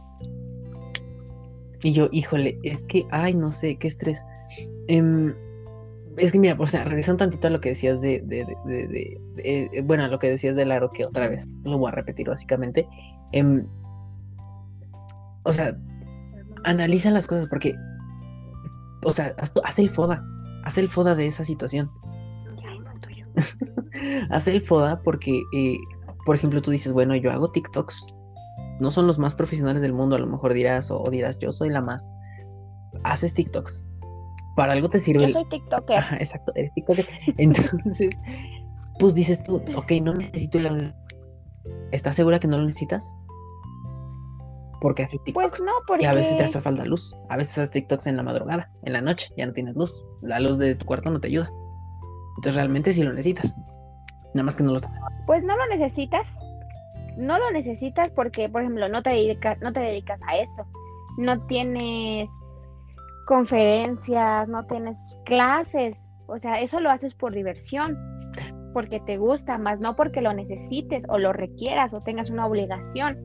Y 1.84 1.92
yo, 1.92 2.08
híjole, 2.12 2.58
es 2.62 2.82
que, 2.84 3.06
ay, 3.10 3.34
no 3.34 3.52
sé, 3.52 3.76
qué 3.76 3.86
estrés. 3.88 4.24
Em, 4.88 5.34
es 6.16 6.32
que 6.32 6.38
mira, 6.38 6.56
o 6.58 6.66
sea, 6.66 6.84
regresando 6.84 7.18
tantito 7.18 7.46
a 7.46 7.50
lo 7.50 7.60
que 7.60 7.68
decías 7.68 8.00
de, 8.00 8.20
de, 8.20 8.44
de, 8.46 8.56
de- 8.64 8.88
de- 8.88 9.20
de- 9.36 9.70
eh, 9.74 9.82
bueno, 9.82 10.04
a 10.04 10.08
lo 10.08 10.18
que 10.18 10.30
decías 10.30 10.56
del 10.56 10.72
aro, 10.72 10.90
que 10.90 11.04
otra 11.04 11.28
vez 11.28 11.46
lo 11.62 11.76
voy 11.76 11.88
a 11.88 11.94
repetir 11.94 12.26
básicamente. 12.28 12.88
Em, 13.32 13.66
o 15.42 15.52
sea, 15.52 15.76
analiza 16.64 17.10
las 17.10 17.26
cosas 17.26 17.46
porque, 17.48 17.74
o 19.04 19.12
sea, 19.12 19.34
haz, 19.38 19.52
haz 19.62 19.78
el 19.78 19.90
foda, 19.90 20.24
haz 20.64 20.78
el 20.78 20.88
foda 20.88 21.14
de 21.14 21.26
esa 21.26 21.44
situación. 21.44 21.90
Haz 24.30 24.46
el 24.48 24.60
foda 24.62 25.00
porque, 25.02 25.42
eh, 25.52 25.76
por 26.24 26.34
ejemplo, 26.36 26.62
tú 26.62 26.70
dices, 26.70 26.92
bueno, 26.92 27.14
yo 27.16 27.30
hago 27.30 27.50
TikToks. 27.50 28.06
No 28.80 28.90
son 28.90 29.06
los 29.06 29.18
más 29.18 29.34
profesionales 29.34 29.82
del 29.82 29.92
mundo, 29.92 30.16
a 30.16 30.18
lo 30.18 30.26
mejor 30.26 30.52
dirás, 30.52 30.90
o, 30.90 31.00
o 31.00 31.10
dirás, 31.10 31.38
yo 31.38 31.52
soy 31.52 31.70
la 31.70 31.80
más. 31.80 32.10
Haces 33.04 33.34
TikToks. 33.34 33.84
Para 34.56 34.72
algo 34.72 34.88
te 34.88 35.00
sirve 35.00 35.26
Yo 35.26 35.32
soy 35.32 35.48
TikToker. 35.48 35.96
Ajá, 35.96 36.16
exacto, 36.16 36.52
eres 36.54 36.72
TikToker. 36.74 37.06
Entonces, 37.38 38.10
pues 38.98 39.14
dices 39.14 39.42
tú, 39.42 39.62
ok, 39.76 39.92
no 40.02 40.14
necesito 40.14 40.58
el... 40.58 40.94
¿Estás 41.92 42.16
segura 42.16 42.38
que 42.38 42.48
no 42.48 42.58
lo 42.58 42.64
necesitas? 42.64 43.16
Porque 44.80 45.02
haces 45.02 45.22
TikToks. 45.24 45.48
Pues 45.48 45.62
no, 45.62 45.72
porque 45.86 46.04
Y 46.04 46.06
a 46.06 46.14
veces 46.14 46.36
te 46.36 46.44
hace 46.44 46.60
falta 46.60 46.84
luz. 46.84 47.14
A 47.30 47.36
veces 47.36 47.58
haces 47.58 47.70
TikToks 47.70 48.06
en 48.06 48.16
la 48.16 48.22
madrugada, 48.22 48.70
en 48.82 48.92
la 48.92 49.00
noche, 49.00 49.28
ya 49.36 49.46
no 49.46 49.52
tienes 49.52 49.74
luz. 49.74 50.04
La 50.20 50.40
luz 50.40 50.58
de 50.58 50.74
tu 50.74 50.84
cuarto 50.84 51.10
no 51.10 51.20
te 51.20 51.28
ayuda. 51.28 51.48
Entonces 52.36 52.56
realmente 52.56 52.92
sí 52.92 53.02
lo 53.02 53.10
necesitas. 53.10 53.56
Nada 54.34 54.44
más 54.44 54.56
que 54.56 54.64
no 54.64 54.72
lo 54.72 54.80
Pues 55.26 55.42
no 55.44 55.56
lo 55.56 55.66
necesitas. 55.68 56.26
No 57.18 57.38
lo 57.38 57.50
necesitas 57.50 58.10
porque, 58.10 58.48
por 58.48 58.62
ejemplo, 58.62 58.88
no 58.88 59.02
te 59.02 59.10
dedicas, 59.10 59.58
no 59.60 59.72
te 59.72 59.80
dedicas 59.80 60.20
a 60.26 60.36
eso. 60.36 60.66
No 61.18 61.40
tienes 61.46 62.28
conferencias, 63.26 64.48
no 64.48 64.66
tienes 64.66 64.96
clases. 65.24 65.96
O 66.26 66.38
sea, 66.38 66.54
eso 66.54 66.80
lo 66.80 66.90
haces 66.90 67.14
por 67.14 67.34
diversión, 67.34 67.98
porque 68.72 69.00
te 69.00 69.18
gusta, 69.18 69.58
más 69.58 69.80
no 69.80 69.94
porque 69.94 70.20
lo 70.20 70.32
necesites 70.32 71.04
o 71.08 71.18
lo 71.18 71.32
requieras 71.32 71.92
o 71.94 72.02
tengas 72.02 72.30
una 72.30 72.46
obligación. 72.46 73.16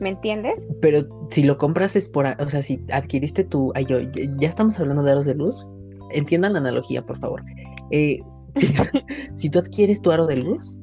¿Me 0.00 0.10
entiendes? 0.10 0.58
Pero 0.80 1.06
si 1.30 1.42
lo 1.42 1.58
compras 1.58 1.94
es 1.94 2.08
por, 2.08 2.26
o 2.26 2.48
sea, 2.48 2.62
si 2.62 2.82
adquiriste 2.90 3.44
tu, 3.44 3.70
ay, 3.74 3.84
yo, 3.84 3.98
ya 4.00 4.48
estamos 4.48 4.80
hablando 4.80 5.02
de 5.02 5.12
aros 5.12 5.26
de 5.26 5.34
luz. 5.34 5.72
Entiendan 6.10 6.54
la 6.54 6.60
analogía, 6.60 7.04
por 7.04 7.18
favor. 7.18 7.42
Eh, 7.90 8.18
si, 9.34 9.50
tú, 9.50 9.58
adquieres 9.58 10.00
tu 10.00 10.10
aro 10.10 10.26
de 10.26 10.36
luz, 10.36 10.78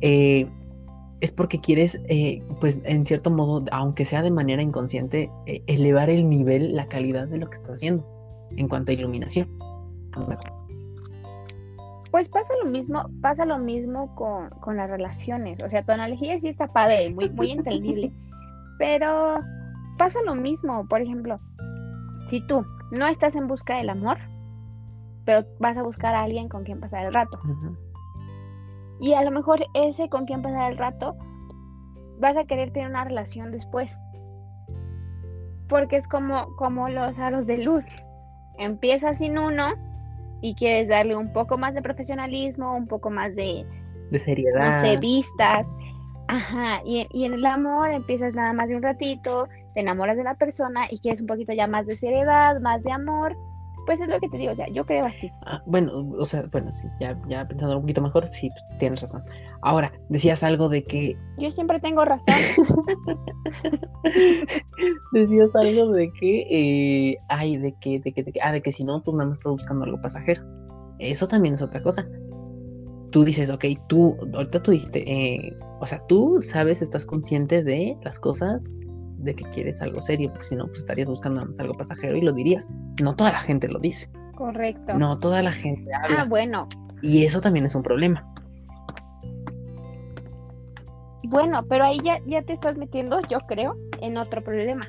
eh, 0.00 0.48
es 1.22 1.30
porque 1.30 1.58
quieres, 1.58 2.00
eh, 2.08 2.42
pues 2.60 2.80
en 2.84 3.06
cierto 3.06 3.30
modo, 3.30 3.64
aunque 3.70 4.04
sea 4.04 4.22
de 4.22 4.30
manera 4.30 4.60
inconsciente, 4.60 5.30
elevar 5.66 6.10
el 6.10 6.28
nivel, 6.28 6.74
la 6.74 6.86
calidad 6.86 7.28
de 7.28 7.38
lo 7.38 7.48
que 7.48 7.54
estás 7.54 7.76
haciendo 7.76 8.04
en 8.56 8.68
cuanto 8.68 8.90
a 8.90 8.94
iluminación. 8.94 9.48
Pues 12.10 12.28
pasa 12.28 12.52
lo 12.62 12.68
mismo, 12.68 13.08
pasa 13.22 13.44
lo 13.46 13.58
mismo 13.58 14.14
con, 14.16 14.50
con 14.60 14.76
las 14.76 14.90
relaciones. 14.90 15.60
O 15.62 15.70
sea, 15.70 15.84
tu 15.84 15.92
analogía 15.92 16.38
sí 16.40 16.48
está 16.48 16.66
padre, 16.66 17.14
muy, 17.14 17.30
muy 17.30 17.52
entendible. 17.52 18.12
Pero 18.78 19.38
pasa 19.96 20.18
lo 20.26 20.34
mismo, 20.34 20.86
por 20.88 21.00
ejemplo, 21.00 21.38
si 22.26 22.44
tú 22.48 22.66
no 22.90 23.06
estás 23.06 23.36
en 23.36 23.46
busca 23.46 23.76
del 23.76 23.90
amor, 23.90 24.18
pero 25.24 25.46
vas 25.60 25.76
a 25.76 25.82
buscar 25.84 26.16
a 26.16 26.22
alguien 26.22 26.48
con 26.48 26.64
quien 26.64 26.80
pasar 26.80 27.06
el 27.06 27.14
rato. 27.14 27.38
Y 29.02 29.14
a 29.14 29.24
lo 29.24 29.32
mejor 29.32 29.66
ese 29.74 30.08
con 30.08 30.26
quien 30.26 30.42
pasar 30.42 30.70
el 30.70 30.78
rato, 30.78 31.16
vas 32.20 32.36
a 32.36 32.44
querer 32.44 32.72
tener 32.72 32.88
una 32.88 33.04
relación 33.04 33.50
después. 33.50 33.92
Porque 35.68 35.96
es 35.96 36.06
como, 36.06 36.54
como 36.54 36.88
los 36.88 37.18
aros 37.18 37.44
de 37.48 37.58
luz. 37.58 37.84
Empiezas 38.58 39.18
sin 39.18 39.38
uno 39.38 39.72
y 40.40 40.54
quieres 40.54 40.88
darle 40.88 41.16
un 41.16 41.32
poco 41.32 41.58
más 41.58 41.74
de 41.74 41.82
profesionalismo, 41.82 42.76
un 42.76 42.86
poco 42.86 43.10
más 43.10 43.34
de, 43.34 43.66
de 44.12 44.18
seriedad. 44.20 44.82
No 44.82 44.88
sé, 44.88 44.96
vistas. 44.98 45.66
Ajá, 46.28 46.80
y, 46.84 47.04
y, 47.10 47.24
en 47.24 47.34
el 47.34 47.44
amor 47.44 47.90
empiezas 47.90 48.32
nada 48.34 48.52
más 48.52 48.68
de 48.68 48.76
un 48.76 48.84
ratito, 48.84 49.48
te 49.74 49.80
enamoras 49.80 50.16
de 50.16 50.22
la 50.22 50.36
persona 50.36 50.86
y 50.88 51.00
quieres 51.00 51.20
un 51.20 51.26
poquito 51.26 51.52
ya 51.52 51.66
más 51.66 51.86
de 51.86 51.96
seriedad, 51.96 52.60
más 52.60 52.84
de 52.84 52.92
amor, 52.92 53.36
pues 53.86 54.00
es 54.00 54.08
lo 54.08 54.18
que 54.20 54.28
te 54.28 54.38
digo, 54.38 54.52
o 54.52 54.54
sea, 54.54 54.68
yo 54.68 54.84
creo 54.84 55.04
así. 55.04 55.30
Ah, 55.46 55.62
bueno, 55.66 56.10
o 56.18 56.24
sea, 56.24 56.44
bueno, 56.52 56.70
sí, 56.70 56.88
ya, 57.00 57.18
ya 57.28 57.46
pensando 57.46 57.76
un 57.76 57.82
poquito 57.82 58.00
mejor, 58.00 58.28
sí, 58.28 58.48
pues, 58.50 58.78
tienes 58.78 59.00
razón. 59.00 59.24
Ahora, 59.62 59.92
decías 60.08 60.42
algo 60.42 60.68
de 60.68 60.84
que... 60.84 61.16
Yo 61.38 61.50
siempre 61.50 61.80
tengo 61.80 62.04
razón. 62.04 62.34
decías 65.12 65.54
algo 65.56 65.92
de 65.92 66.12
que, 66.12 66.46
eh, 66.50 67.18
ay, 67.28 67.56
de 67.56 67.74
que, 67.80 68.00
de 68.00 68.12
que, 68.12 68.22
de 68.22 68.32
que, 68.32 68.40
ah, 68.40 68.52
de 68.52 68.62
que 68.62 68.72
si 68.72 68.84
no, 68.84 69.02
pues 69.02 69.16
nada 69.16 69.30
más 69.30 69.38
estás 69.38 69.52
buscando 69.52 69.84
algo 69.84 70.00
pasajero. 70.00 70.42
Eso 70.98 71.26
también 71.26 71.54
es 71.54 71.62
otra 71.62 71.82
cosa. 71.82 72.06
Tú 73.10 73.24
dices, 73.24 73.50
ok, 73.50 73.64
tú, 73.88 74.16
ahorita 74.32 74.62
tú 74.62 74.70
dijiste, 74.70 75.10
eh, 75.10 75.56
o 75.80 75.86
sea, 75.86 75.98
tú 76.06 76.38
sabes, 76.40 76.80
estás 76.80 77.04
consciente 77.04 77.62
de 77.62 77.98
las 78.02 78.18
cosas 78.18 78.80
de 79.22 79.34
que 79.34 79.44
quieres 79.44 79.80
algo 79.80 80.00
serio, 80.00 80.30
porque 80.30 80.46
si 80.46 80.56
no, 80.56 80.66
pues 80.66 80.80
estarías 80.80 81.08
buscando 81.08 81.40
algo 81.58 81.74
pasajero 81.74 82.16
y 82.16 82.20
lo 82.20 82.32
dirías. 82.32 82.68
No 83.02 83.14
toda 83.14 83.32
la 83.32 83.38
gente 83.38 83.68
lo 83.68 83.78
dice. 83.78 84.10
Correcto. 84.34 84.94
No 84.98 85.18
toda 85.18 85.42
la 85.42 85.52
gente 85.52 85.92
habla. 85.94 86.22
Ah, 86.22 86.24
bueno. 86.24 86.68
Y 87.02 87.24
eso 87.24 87.40
también 87.40 87.66
es 87.66 87.74
un 87.74 87.82
problema. 87.82 88.26
Bueno, 91.24 91.64
pero 91.66 91.84
ahí 91.84 91.98
ya, 92.04 92.18
ya 92.26 92.42
te 92.42 92.52
estás 92.52 92.76
metiendo, 92.76 93.20
yo 93.30 93.38
creo, 93.48 93.76
en 94.00 94.18
otro 94.18 94.42
problema. 94.42 94.86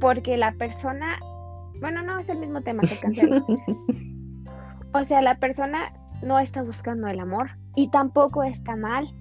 Porque 0.00 0.36
la 0.36 0.52
persona, 0.52 1.18
bueno, 1.80 2.02
no 2.02 2.18
es 2.18 2.28
el 2.28 2.38
mismo 2.38 2.60
tema 2.62 2.82
que 2.82 2.96
cancelo. 2.98 3.44
o 4.94 5.04
sea, 5.04 5.20
la 5.20 5.38
persona 5.38 5.92
no 6.22 6.38
está 6.38 6.62
buscando 6.62 7.08
el 7.08 7.18
amor 7.18 7.50
y 7.74 7.90
tampoco 7.90 8.42
está 8.42 8.76
mal. 8.76 9.12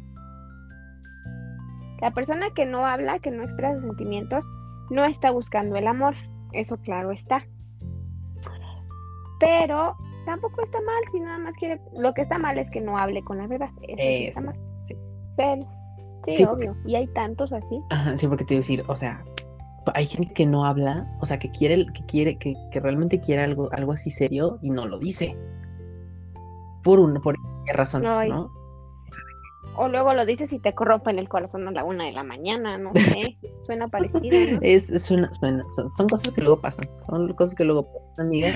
La 2.02 2.12
persona 2.12 2.50
que 2.56 2.66
no 2.66 2.86
habla, 2.86 3.20
que 3.20 3.32
no 3.32 3.44
expresa 3.44 3.76
sus 3.76 3.84
sentimientos, 3.84 4.48
no 4.90 5.06
está 5.06 5.32
buscando 5.32 5.76
el 5.76 5.88
amor. 5.88 6.16
Eso 6.54 6.78
claro 6.78 7.12
está. 7.12 7.46
Pero 9.40 9.96
tampoco 10.26 10.62
está 10.62 10.80
mal 10.82 11.02
si 11.12 11.20
nada 11.20 11.38
más 11.38 11.56
quiere. 11.58 11.82
Lo 11.94 12.14
que 12.14 12.22
está 12.22 12.38
mal 12.38 12.58
es 12.58 12.70
que 12.72 12.82
no 12.82 12.98
hable 12.98 13.24
con 13.24 13.38
la 13.38 13.48
verdad. 13.48 13.70
Eso, 13.82 14.40
está 14.40 14.42
mal. 14.42 14.60
Sí. 14.82 14.96
Pero, 15.38 15.68
sí, 16.26 16.44
obvio. 16.44 16.76
Y 16.86 16.96
hay 16.96 17.08
tantos 17.08 17.54
así. 17.54 17.82
Ajá, 17.90 18.18
sí, 18.18 18.28
porque 18.28 18.46
te 18.46 18.54
iba 18.56 18.60
a 18.60 18.62
decir, 18.62 18.84
o 18.88 18.96
sea, 18.96 19.24
hay 19.94 20.06
gente 20.06 20.34
que 20.34 20.46
no 20.46 20.66
habla, 20.66 21.08
o 21.22 21.26
sea, 21.26 21.40
que 21.40 21.50
quiere, 21.52 21.86
que 21.94 22.06
quiere, 22.06 22.38
que, 22.38 22.56
que 22.72 22.80
realmente 22.80 23.20
quiere 23.20 23.44
algo, 23.44 23.70
algo 23.72 23.94
así 23.94 24.10
serio 24.10 24.60
y 24.62 24.72
no 24.72 24.86
lo 24.88 25.00
dice. 25.00 25.38
Por 26.84 27.00
una, 27.00 27.20
por 27.20 27.36
qué 27.66 27.74
razón, 27.74 28.04
¿no? 28.04 28.59
O 29.76 29.88
luego 29.88 30.14
lo 30.14 30.26
dices 30.26 30.52
y 30.52 30.60
te 30.60 30.74
corrompen 30.74 31.20
el 31.20 31.30
corazón 31.30 31.68
a 31.68 31.72
la 31.72 31.84
una 31.84 32.06
de 32.06 32.12
la 32.12 32.24
mañana, 32.24 32.78
no 32.78 32.92
sé. 32.94 33.38
suena 33.66 33.88
parecido, 33.88 34.54
¿no? 34.54 34.60
Es, 34.62 34.88
suena, 35.02 35.32
suena, 35.34 35.64
son, 35.96 36.08
cosas 36.08 36.34
que 36.34 36.42
luego 36.42 36.60
pasan. 36.60 36.86
Son 37.06 37.32
cosas 37.34 37.56
que 37.56 37.64
luego 37.64 37.86
pasan, 37.86 38.28
amiga. 38.28 38.50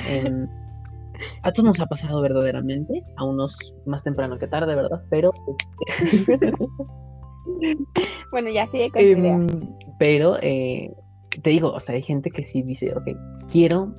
a 1.43 1.51
todos 1.51 1.65
nos 1.65 1.79
ha 1.79 1.86
pasado 1.86 2.22
verdaderamente, 2.22 3.03
a 3.17 3.25
unos 3.25 3.74
más 3.86 4.03
temprano 4.03 4.38
que 4.38 4.48
tarde, 4.48 4.75
¿verdad? 4.75 5.01
Pero. 5.10 5.32
bueno, 8.32 8.50
ya 8.50 8.67
sigue 8.67 8.91
con 8.91 9.01
eh, 9.01 9.48
Pero, 10.00 10.38
eh, 10.41 10.93
te 11.41 11.50
digo, 11.50 11.72
o 11.72 11.79
sea, 11.79 11.96
hay 11.96 12.01
gente 12.01 12.29
que 12.29 12.43
sí 12.43 12.63
dice, 12.63 12.93
ok, 12.96 13.17
quiero 13.50 13.93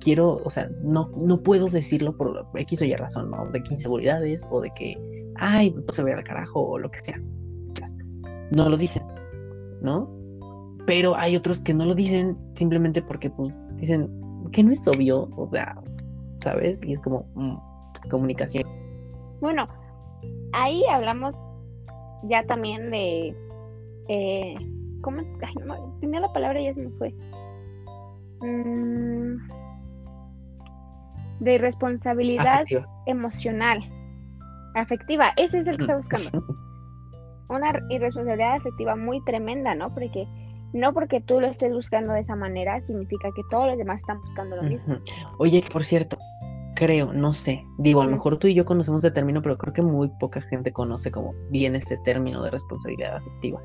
quiero, 0.00 0.40
o 0.44 0.50
sea, 0.50 0.68
no, 0.82 1.10
no 1.20 1.42
puedo 1.42 1.68
decirlo 1.68 2.16
por 2.16 2.46
X 2.54 2.82
o 2.82 2.84
Y 2.84 2.94
razón, 2.94 3.30
¿no? 3.30 3.50
De 3.50 3.62
que 3.62 3.74
inseguridades 3.74 4.46
o 4.50 4.60
de 4.60 4.70
que 4.74 4.94
ay, 5.38 5.70
pues 5.70 5.96
se 5.96 6.02
ve 6.02 6.12
al 6.12 6.24
carajo 6.24 6.60
o 6.60 6.78
lo 6.78 6.90
que 6.90 7.00
sea. 7.00 7.20
No 8.52 8.68
lo 8.68 8.76
dicen, 8.76 9.02
¿no? 9.82 10.08
Pero 10.86 11.16
hay 11.16 11.36
otros 11.36 11.60
que 11.60 11.74
no 11.74 11.84
lo 11.84 11.94
dicen 11.94 12.36
simplemente 12.54 13.02
porque, 13.02 13.28
pues, 13.28 13.58
dicen 13.74 14.08
que 14.52 14.62
no 14.62 14.72
es 14.72 14.86
obvio, 14.86 15.28
o 15.36 15.46
sea, 15.46 15.76
¿sabes? 16.40 16.80
Y 16.84 16.92
es 16.92 17.00
como 17.00 17.26
mm, 17.34 17.56
comunicación. 18.08 18.64
Bueno, 19.40 19.66
ahí 20.52 20.82
hablamos 20.90 21.34
ya 22.24 22.42
también 22.44 22.90
de. 22.90 23.34
Eh, 24.08 24.54
¿Cómo? 25.02 25.22
Ay, 25.42 25.54
no, 25.64 25.98
tenía 26.00 26.20
la 26.20 26.32
palabra 26.32 26.60
y 26.60 26.66
ya 26.66 26.74
se 26.74 26.82
me 26.82 26.90
fue. 26.98 27.14
Mm, 28.42 29.38
de 31.40 31.58
responsabilidad 31.58 32.64
emocional 33.06 33.80
afectiva. 34.80 35.32
Ese 35.36 35.60
es 35.60 35.66
el 35.66 35.76
que 35.76 35.82
está 35.82 35.96
buscando. 35.96 36.44
Una 37.48 37.72
irresponsabilidad 37.90 38.56
afectiva 38.56 38.96
muy 38.96 39.22
tremenda, 39.24 39.74
¿no? 39.74 39.92
Porque 39.94 40.26
no 40.72 40.92
porque 40.92 41.20
tú 41.20 41.40
lo 41.40 41.46
estés 41.46 41.72
buscando 41.72 42.12
de 42.12 42.20
esa 42.20 42.36
manera 42.36 42.80
significa 42.82 43.30
que 43.34 43.42
todos 43.50 43.68
los 43.68 43.78
demás 43.78 44.00
están 44.00 44.20
buscando 44.20 44.56
lo 44.56 44.62
mismo. 44.62 44.96
Oye, 45.38 45.62
por 45.72 45.84
cierto, 45.84 46.18
creo, 46.74 47.12
no 47.12 47.32
sé, 47.32 47.64
digo, 47.78 48.02
a 48.02 48.04
lo 48.04 48.10
mejor 48.10 48.38
tú 48.38 48.46
y 48.48 48.54
yo 48.54 48.64
conocemos 48.64 49.02
este 49.02 49.14
término, 49.14 49.42
pero 49.42 49.56
creo 49.56 49.72
que 49.72 49.82
muy 49.82 50.08
poca 50.20 50.40
gente 50.40 50.72
conoce 50.72 51.10
como 51.10 51.34
bien 51.50 51.74
este 51.74 51.96
término 51.98 52.42
de 52.42 52.50
responsabilidad 52.50 53.16
afectiva. 53.16 53.60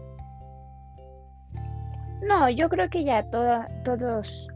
No, 2.21 2.49
yo 2.49 2.69
creo 2.69 2.89
que 2.89 3.03
ya 3.03 3.23
toda, 3.31 3.67
todos 3.83 4.47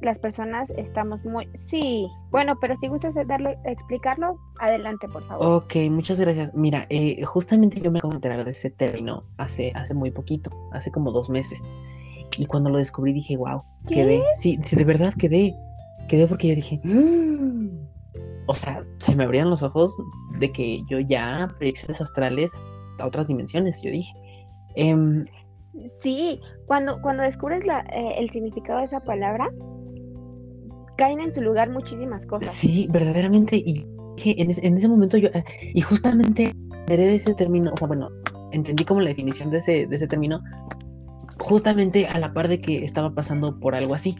las 0.00 0.18
personas 0.18 0.68
estamos 0.70 1.24
muy... 1.24 1.48
Sí, 1.54 2.08
bueno, 2.30 2.58
pero 2.60 2.76
si 2.76 2.88
gustas 2.88 3.14
darle, 3.26 3.56
explicarlo, 3.64 4.38
adelante, 4.58 5.08
por 5.08 5.26
favor. 5.26 5.62
Ok, 5.62 5.76
muchas 5.90 6.18
gracias. 6.18 6.52
Mira, 6.54 6.86
eh, 6.90 7.22
justamente 7.24 7.80
yo 7.80 7.90
me 7.90 8.00
acabo 8.00 8.10
de 8.10 8.16
enterar 8.16 8.44
de 8.44 8.50
ese 8.50 8.70
término 8.70 9.22
hace, 9.36 9.72
hace 9.74 9.94
muy 9.94 10.10
poquito, 10.10 10.50
hace 10.72 10.90
como 10.90 11.12
dos 11.12 11.30
meses. 11.30 11.68
Y 12.36 12.46
cuando 12.46 12.70
lo 12.70 12.78
descubrí 12.78 13.12
dije, 13.12 13.36
wow, 13.36 13.62
quedé. 13.86 14.22
Sí, 14.34 14.56
de 14.56 14.84
verdad 14.84 15.14
quedé. 15.16 15.54
Quedé 16.08 16.26
porque 16.26 16.48
yo 16.48 16.54
dije, 16.54 16.80
mm". 16.82 17.68
o 18.46 18.54
sea, 18.54 18.80
se 18.98 19.14
me 19.14 19.24
abrían 19.24 19.50
los 19.50 19.62
ojos 19.62 19.96
de 20.38 20.52
que 20.52 20.82
yo 20.88 21.00
ya 21.00 21.48
predicciones 21.58 22.00
astrales 22.00 22.52
a 22.98 23.06
otras 23.06 23.28
dimensiones, 23.28 23.80
yo 23.82 23.90
dije. 23.90 24.12
Eh, 24.74 25.24
Sí, 26.02 26.40
cuando, 26.66 27.00
cuando 27.00 27.22
descubres 27.22 27.64
la, 27.64 27.80
eh, 27.80 28.14
el 28.18 28.30
significado 28.30 28.80
de 28.80 28.86
esa 28.86 29.00
palabra, 29.00 29.48
caen 30.96 31.20
en 31.20 31.32
su 31.32 31.42
lugar 31.42 31.70
muchísimas 31.70 32.26
cosas. 32.26 32.50
Sí, 32.52 32.88
verdaderamente. 32.90 33.56
Y 33.56 33.86
en, 34.24 34.50
en 34.50 34.76
ese 34.76 34.88
momento 34.88 35.16
yo, 35.16 35.28
eh, 35.28 35.44
y 35.74 35.80
justamente 35.80 36.52
de 36.86 37.14
ese 37.14 37.34
término, 37.34 37.72
o 37.72 37.76
sea, 37.76 37.86
bueno, 37.86 38.10
entendí 38.52 38.84
como 38.84 39.00
la 39.00 39.08
definición 39.08 39.50
de 39.50 39.58
ese, 39.58 39.86
de 39.86 39.96
ese 39.96 40.06
término, 40.06 40.40
justamente 41.38 42.06
a 42.06 42.18
la 42.18 42.32
par 42.32 42.48
de 42.48 42.60
que 42.60 42.84
estaba 42.84 43.14
pasando 43.14 43.58
por 43.58 43.74
algo 43.74 43.94
así. 43.94 44.16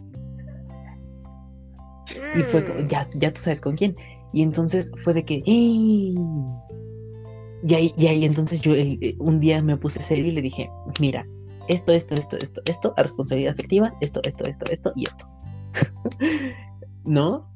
Y 2.35 2.43
fue, 2.43 2.61
mm. 2.61 2.87
ya, 2.87 3.07
ya 3.15 3.33
tú 3.33 3.41
sabes 3.41 3.61
con 3.61 3.75
quién. 3.75 3.95
Y 4.33 4.43
entonces 4.43 4.91
fue 5.03 5.13
de 5.13 5.23
que, 5.23 5.41
Y 5.45 6.15
ahí, 7.73 7.93
y 7.97 8.07
ahí 8.07 8.25
entonces 8.25 8.61
yo 8.61 8.75
eh, 8.75 9.15
un 9.19 9.39
día 9.39 9.61
me 9.61 9.77
puse 9.77 10.01
serio 10.01 10.27
y 10.27 10.31
le 10.31 10.41
dije, 10.41 10.69
mira, 10.99 11.25
esto, 11.67 11.91
esto, 11.91 12.15
esto, 12.15 12.37
esto, 12.37 12.61
esto, 12.65 12.93
a 12.97 13.01
responsabilidad 13.03 13.51
afectiva, 13.53 13.93
esto, 14.01 14.21
esto, 14.23 14.45
esto, 14.45 14.65
esto 14.69 14.91
y 14.95 15.05
esto. 15.05 15.27
¿No? 17.05 17.47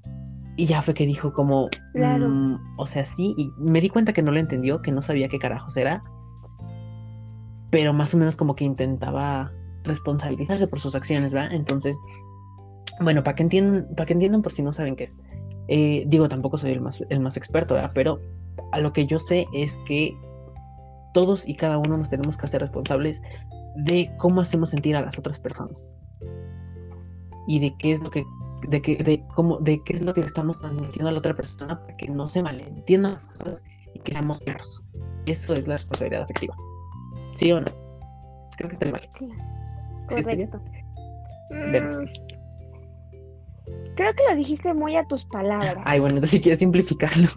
Y 0.58 0.66
ya 0.66 0.82
fue 0.82 0.94
que 0.94 1.06
dijo 1.06 1.34
como, 1.34 1.70
Claro. 1.94 2.28
mm, 2.30 2.58
o 2.78 2.88
sea, 2.88 3.06
sí, 3.06 3.34
y 3.38 3.52
me 3.58 3.82
di 3.82 3.90
cuenta 3.90 4.14
que 4.14 4.22
no 4.22 4.32
lo 4.32 4.40
entendió, 4.40 4.82
que 4.82 4.92
no 4.92 5.02
sabía 5.02 5.30
qué 5.30 5.40
carajos 5.40 5.78
era, 5.78 6.04
pero 7.70 7.94
más 7.94 8.14
o 8.14 8.18
menos 8.18 8.36
como 8.36 8.56
que 8.56 8.66
intentaba 8.66 9.52
responsabilizarse 9.84 10.68
por 10.68 10.80
sus 10.80 10.94
acciones, 10.94 11.34
¿va? 11.34 11.48
Entonces, 11.48 11.96
bueno, 13.00 13.24
para 13.24 13.36
que 13.36 13.44
entiendan, 13.44 13.88
para 13.96 14.06
que 14.06 14.14
entiendan 14.14 14.42
por 14.42 14.52
si 14.52 14.62
no 14.62 14.74
saben 14.74 14.96
qué 14.96 15.06
es. 15.06 15.18
Eh, 15.68 16.04
digo, 16.08 16.28
tampoco 16.28 16.58
soy 16.58 16.72
el 16.72 16.82
más, 16.82 17.04
el 17.10 17.20
más 17.22 17.38
experto, 17.38 17.76
¿verdad? 17.76 17.92
Pero 17.96 18.20
a 18.74 18.80
lo 18.80 18.92
que 18.94 19.06
yo 19.06 19.20
sé 19.20 19.46
es 19.54 19.78
que 19.88 20.14
todos 21.14 21.48
y 21.48 21.56
cada 21.56 21.78
uno 21.78 21.98
nos 21.98 22.10
tenemos 22.10 22.38
que 22.38 22.46
hacer 22.46 22.62
responsables 22.62 23.22
de 23.76 24.12
cómo 24.18 24.42
hacemos 24.42 24.70
sentir 24.70 24.96
a 24.96 25.02
las 25.02 25.18
otras 25.18 25.40
personas 25.40 25.96
y 27.48 27.60
de 27.60 27.76
qué 27.78 27.94
es 27.94 28.02
lo 28.02 28.10
que 28.12 28.24
de 28.68 28.82
qué 28.82 28.96
de 28.98 29.24
cómo 29.36 29.58
de 29.60 29.82
qué 29.84 29.94
es 29.94 30.02
lo 30.02 30.14
que 30.14 30.22
estamos 30.22 30.60
transmitiendo 30.60 31.10
a 31.10 31.12
la 31.12 31.20
otra 31.20 31.36
persona 31.36 31.80
para 31.82 31.98
que 31.98 32.08
no 32.08 32.28
se 32.28 32.44
malentiendan 32.44 33.14
las 33.14 33.28
cosas 33.28 33.64
y 33.94 34.00
que 34.00 34.12
seamos 34.12 34.40
claros. 34.40 34.84
Eso 35.26 35.54
es 35.54 35.68
la 35.68 35.76
responsabilidad 35.76 36.24
afectiva. 36.24 36.56
¿Sí 37.36 37.52
o 37.52 37.62
no? 37.62 37.72
Creo 38.58 38.70
que 38.70 38.76
estoy 38.76 38.92
mal. 38.92 39.10
Correcto. 40.08 40.62
Mm, 41.50 41.72
creo 43.96 44.14
que 44.14 44.24
lo 44.30 44.36
dijiste 44.36 44.74
muy 44.74 44.96
a 44.96 45.06
tus 45.08 45.26
palabras. 45.26 45.78
Ay, 45.86 46.00
bueno, 46.00 46.16
entonces 46.16 46.32
si 46.32 46.42
quieres 46.42 46.60
simplificarlo. 46.60 47.30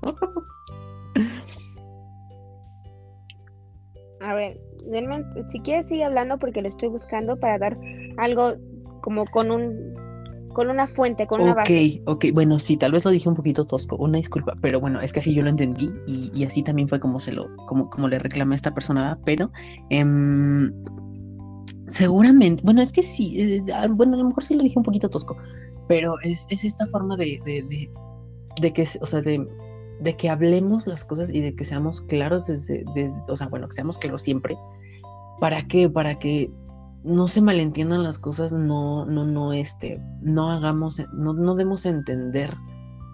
A 4.20 4.34
ver, 4.34 4.58
denme- 4.90 5.24
si 5.50 5.60
quieres 5.60 5.86
sigue 5.86 6.04
hablando 6.04 6.38
porque 6.38 6.62
lo 6.62 6.68
estoy 6.68 6.88
buscando 6.88 7.36
para 7.36 7.58
dar 7.58 7.76
algo 8.16 8.54
como 9.00 9.26
con 9.26 9.50
un 9.50 9.94
con 10.54 10.70
una 10.70 10.86
fuente, 10.86 11.26
con 11.26 11.40
una 11.40 11.52
Ok, 11.52 11.56
base. 11.56 12.00
ok, 12.06 12.24
bueno, 12.32 12.58
sí, 12.60 12.76
tal 12.76 12.92
vez 12.92 13.04
lo 13.04 13.10
dije 13.10 13.28
un 13.28 13.34
poquito 13.34 13.64
tosco, 13.64 13.96
una 13.96 14.18
disculpa, 14.18 14.54
pero 14.60 14.78
bueno, 14.80 15.00
es 15.00 15.12
que 15.12 15.18
así 15.18 15.34
yo 15.34 15.42
lo 15.42 15.50
entendí 15.50 15.90
y, 16.06 16.30
y 16.32 16.44
así 16.44 16.62
también 16.62 16.88
fue 16.88 17.00
como 17.00 17.18
se 17.18 17.32
lo, 17.32 17.48
como, 17.66 17.90
como 17.90 18.06
le 18.06 18.20
reclamé 18.20 18.54
a 18.54 18.56
esta 18.56 18.72
persona, 18.72 19.18
pero 19.24 19.50
em, 19.90 20.72
seguramente, 21.88 22.62
bueno, 22.64 22.80
es 22.82 22.92
que 22.92 23.02
sí, 23.02 23.34
eh, 23.40 23.62
bueno, 23.90 24.14
a 24.14 24.18
lo 24.18 24.28
mejor 24.28 24.44
sí 24.44 24.54
lo 24.54 24.62
dije 24.62 24.78
un 24.78 24.84
poquito 24.84 25.08
tosco, 25.10 25.36
pero 25.88 26.14
es, 26.22 26.46
es 26.50 26.64
esta 26.64 26.86
forma 26.86 27.16
de, 27.16 27.40
de, 27.44 27.62
de, 27.62 27.90
de 28.60 28.72
que, 28.72 28.86
o 29.00 29.06
sea, 29.06 29.20
de, 29.20 29.44
de 30.04 30.16
que 30.16 30.28
hablemos 30.28 30.86
las 30.86 31.04
cosas 31.04 31.30
y 31.30 31.40
de 31.40 31.56
que 31.56 31.64
seamos 31.64 32.02
claros 32.02 32.46
desde, 32.46 32.84
desde, 32.94 33.20
o 33.26 33.36
sea, 33.36 33.48
bueno, 33.48 33.66
que 33.66 33.74
seamos 33.74 33.98
claros 33.98 34.22
siempre. 34.22 34.56
¿Para 35.40 35.62
qué? 35.62 35.88
Para 35.88 36.18
que 36.18 36.52
no 37.02 37.26
se 37.26 37.40
malentiendan 37.40 38.02
las 38.02 38.18
cosas, 38.18 38.52
no, 38.52 39.06
no, 39.06 39.24
no, 39.24 39.52
este, 39.54 40.00
no 40.20 40.50
hagamos, 40.50 41.00
no, 41.14 41.32
no 41.32 41.54
demos 41.54 41.86
a 41.86 41.88
entender 41.88 42.50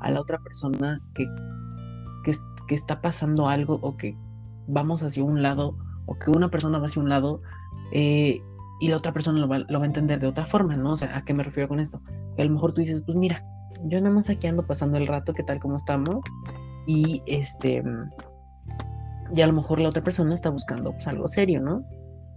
a 0.00 0.10
la 0.10 0.20
otra 0.20 0.38
persona 0.38 1.00
que, 1.14 1.26
que, 2.24 2.32
que 2.66 2.74
está 2.74 3.00
pasando 3.00 3.48
algo 3.48 3.78
o 3.82 3.96
que 3.96 4.16
vamos 4.66 5.02
hacia 5.02 5.22
un 5.22 5.42
lado 5.42 5.76
o 6.06 6.18
que 6.18 6.30
una 6.30 6.50
persona 6.50 6.78
va 6.78 6.86
hacia 6.86 7.02
un 7.02 7.08
lado 7.08 7.40
eh, 7.92 8.42
y 8.80 8.88
la 8.88 8.96
otra 8.96 9.12
persona 9.12 9.38
lo 9.38 9.46
va, 9.46 9.60
lo 9.60 9.78
va 9.78 9.84
a 9.84 9.88
entender 9.88 10.18
de 10.18 10.26
otra 10.26 10.46
forma, 10.46 10.76
¿no? 10.76 10.92
O 10.92 10.96
sea, 10.96 11.16
¿a 11.16 11.24
qué 11.24 11.34
me 11.34 11.44
refiero 11.44 11.68
con 11.68 11.78
esto? 11.78 12.00
Que 12.34 12.42
a 12.42 12.44
lo 12.44 12.50
mejor 12.50 12.72
tú 12.72 12.80
dices, 12.80 13.00
pues 13.04 13.16
mira, 13.16 13.44
yo 13.84 14.00
nada 14.00 14.14
más 14.14 14.28
aquí 14.28 14.46
ando 14.46 14.66
pasando 14.66 14.98
el 14.98 15.06
rato, 15.06 15.32
¿qué 15.34 15.42
tal 15.42 15.60
como 15.60 15.76
estamos? 15.76 16.24
Y 16.86 17.22
este, 17.26 17.82
y 19.34 19.40
a 19.40 19.46
lo 19.46 19.52
mejor 19.52 19.80
la 19.80 19.88
otra 19.88 20.02
persona 20.02 20.34
está 20.34 20.50
buscando 20.50 20.92
pues 20.92 21.06
algo 21.06 21.28
serio, 21.28 21.60
¿no? 21.60 21.84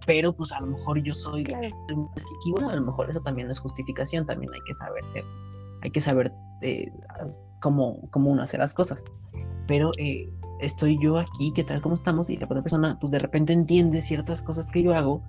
Pero 0.05 0.33
pues 0.33 0.51
a 0.51 0.59
lo 0.59 0.67
mejor 0.67 1.01
yo 1.01 1.13
soy 1.13 1.43
Claro. 1.43 1.67
psiqui, 2.15 2.51
bueno, 2.51 2.69
a 2.69 2.75
lo 2.75 2.81
mejor 2.81 3.09
eso 3.09 3.21
también 3.21 3.47
no 3.47 3.53
es 3.53 3.59
justificación, 3.59 4.25
también 4.25 4.53
hay 4.53 4.59
que 4.65 4.73
saber 4.73 5.03
ser, 5.05 5.23
hay 5.81 5.91
que 5.91 6.01
saber 6.01 6.33
eh, 6.61 6.91
cómo, 7.61 8.09
cómo 8.11 8.31
uno 8.31 8.43
hace 8.43 8.57
las 8.57 8.73
cosas. 8.73 9.03
Pero 9.67 9.91
eh, 9.97 10.29
estoy 10.59 10.97
yo 11.01 11.17
aquí, 11.17 11.53
¿qué 11.55 11.63
tal 11.63 11.81
como 11.81 11.95
estamos? 11.95 12.29
Y 12.29 12.37
la 12.37 12.45
otra 12.45 12.61
persona 12.61 12.97
pues 12.99 13.11
de 13.11 13.19
repente 13.19 13.53
entiende 13.53 14.01
ciertas 14.01 14.41
cosas 14.41 14.67
que 14.67 14.83
yo 14.83 14.93
hago 14.93 15.21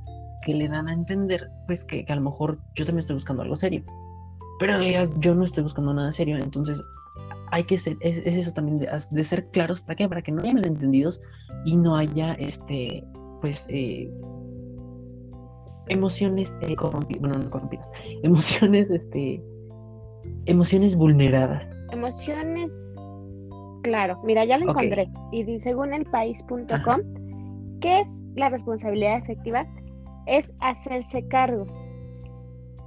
que 0.42 0.54
le 0.54 0.68
dan 0.68 0.88
a 0.88 0.92
entender 0.92 1.50
pues 1.66 1.84
que, 1.84 2.04
que 2.04 2.12
a 2.12 2.16
lo 2.16 2.22
mejor 2.22 2.58
yo 2.74 2.84
también 2.84 3.00
estoy 3.00 3.14
buscando 3.14 3.42
algo 3.42 3.56
serio. 3.56 3.84
Pero 4.58 4.74
en 4.74 4.78
realidad 4.78 5.10
yo 5.18 5.34
no 5.34 5.44
estoy 5.44 5.62
buscando 5.62 5.94
nada 5.94 6.12
serio, 6.12 6.36
entonces 6.36 6.80
hay 7.54 7.62
que 7.62 7.78
ser, 7.78 7.96
es, 8.00 8.18
es 8.18 8.34
eso 8.34 8.52
también 8.52 8.78
de, 8.78 8.88
de 8.88 9.24
ser 9.24 9.48
claros, 9.50 9.80
¿para 9.80 9.94
qué? 9.94 10.08
Para 10.08 10.22
que 10.22 10.32
no 10.32 10.42
haya 10.42 10.54
malentendidos 10.54 11.20
y 11.64 11.76
no 11.76 11.94
haya 11.94 12.34
este, 12.34 13.04
pues, 13.40 13.68
eh, 13.70 14.12
emociones 15.86 16.52
eh, 16.62 16.74
corrompidas, 16.74 17.20
bueno, 17.20 17.38
no 17.38 17.50
corrompidas, 17.50 17.92
emociones, 18.24 18.90
este, 18.90 19.40
emociones 20.46 20.96
vulneradas. 20.96 21.80
Emociones. 21.92 22.72
Claro, 23.84 24.20
mira, 24.24 24.44
ya 24.44 24.58
lo 24.58 24.70
encontré. 24.70 25.08
Y 25.30 25.60
según 25.60 25.94
el 25.94 26.06
país.com, 26.06 27.00
¿qué 27.80 28.00
es 28.00 28.06
la 28.34 28.48
responsabilidad 28.48 29.14
afectiva? 29.18 29.64
Es 30.26 30.52
hacerse 30.58 31.28
cargo. 31.28 31.66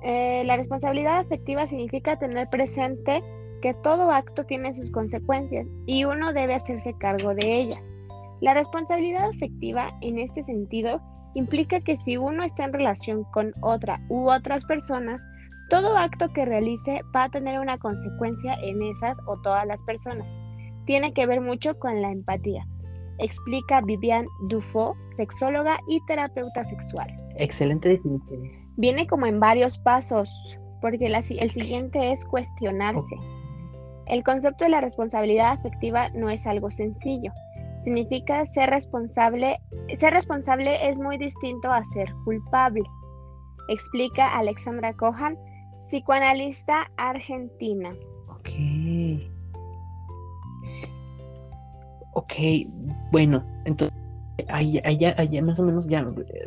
Eh, 0.04 0.44
la 0.46 0.58
responsabilidad 0.58 1.20
afectiva 1.20 1.68
significa 1.68 2.20
tener 2.20 2.50
presente 2.50 3.22
que 3.62 3.74
todo 3.84 4.12
acto 4.12 4.46
tiene 4.46 4.74
sus 4.74 4.90
consecuencias 4.92 5.68
y 5.86 6.06
uno 6.06 6.34
debe 6.34 6.56
hacerse 6.56 6.94
cargo 7.00 7.34
de 7.34 7.62
ellas. 7.62 7.82
La 8.42 8.54
responsabilidad 8.54 9.30
afectiva, 9.30 9.92
en 10.02 10.20
este 10.20 10.44
sentido, 10.44 11.02
implica 11.34 11.80
que 11.82 11.96
si 11.96 12.18
uno 12.18 12.44
está 12.44 12.66
en 12.66 12.74
relación 12.74 13.24
con 13.26 13.54
otra 13.62 14.00
u 14.10 14.30
otras 14.30 14.64
personas, 14.66 15.22
todo 15.70 15.98
acto 15.98 16.30
que 16.30 16.46
realice 16.46 17.02
va 17.16 17.26
a 17.26 17.30
tener 17.30 17.60
una 17.60 17.78
consecuencia 17.78 18.56
en 18.62 18.82
esas 18.82 19.18
o 19.26 19.42
todas 19.42 19.66
las 19.66 19.82
personas. 19.84 20.36
Tiene 20.86 21.14
que 21.14 21.26
ver 21.26 21.42
mucho 21.42 21.78
con 21.78 22.02
la 22.02 22.12
empatía, 22.12 22.66
explica 23.20 23.82
Viviane 23.82 24.28
Dufaux, 24.48 24.98
sexóloga 25.16 25.80
y 25.88 26.00
terapeuta 26.06 26.64
sexual. 26.64 27.08
Excelente 27.38 27.90
definición. 27.90 28.44
Viene 28.78 29.08
como 29.08 29.26
en 29.26 29.40
varios 29.40 29.78
pasos, 29.80 30.60
porque 30.82 31.10
la 31.10 31.20
el 31.20 31.52
siguiente 31.52 32.12
es 32.12 32.24
cuestionarse. 32.26 33.16
El 34.08 34.24
concepto 34.24 34.64
de 34.64 34.70
la 34.70 34.82
responsabilidad 34.82 35.52
afectiva 35.52 36.10
no 36.10 36.30
es 36.30 36.48
algo 36.48 36.72
sencillo. 36.72 37.32
Significa 37.84 38.46
ser 38.48 38.70
responsable. 38.70 39.58
Ser 39.98 40.14
responsable 40.14 40.88
es 40.88 40.98
muy 40.98 41.18
distinto 41.18 41.72
a 41.72 41.84
ser 41.86 42.14
culpable. 42.24 42.84
Explica 43.70 44.38
Alexandra 44.38 44.94
Cohan, 44.94 45.38
psicoanalista 45.88 46.90
argentina. 46.98 47.94
Ok. 48.30 48.50
Ok, 52.14 52.34
bueno, 53.12 53.44
entonces, 53.66 53.96
ahí, 54.50 54.82
ya, 54.98 55.42
más 55.44 55.60
o 55.60 55.64
menos 55.64 55.88
ya, 55.88 56.04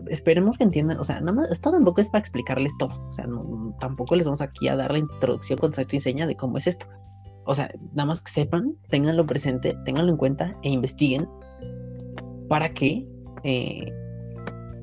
esperemos 0.09 0.59
que 0.59 0.65
entiendan, 0.65 0.99
o 0.99 1.05
sea, 1.05 1.21
nada 1.21 1.33
más, 1.33 1.51
esto 1.53 1.71
tampoco 1.71 2.01
es 2.01 2.09
para 2.09 2.21
explicarles 2.21 2.77
todo, 2.77 2.91
o 3.09 3.13
sea, 3.13 3.29
no, 3.29 3.73
tampoco 3.79 4.17
les 4.17 4.27
vamos 4.27 4.41
aquí 4.41 4.67
a 4.67 4.75
dar 4.75 4.91
la 4.91 4.99
introducción 4.99 5.59
con 5.59 5.71
y 5.89 6.01
seña 6.01 6.27
de 6.27 6.37
cómo 6.37 6.59
es 6.59 6.67
esto. 6.67 6.87
O 7.45 7.55
sea, 7.55 7.71
nada 7.95 8.07
más 8.07 8.21
que 8.21 8.31
sepan, 8.31 8.77
tenganlo 8.89 9.27
presente, 9.27 9.77
tenganlo 9.85 10.13
en 10.13 10.19
cuenta 10.19 10.53
e 10.63 10.71
investiguen 10.71 11.29
para 12.49 12.69
que 12.69 13.07
eh, 13.45 13.93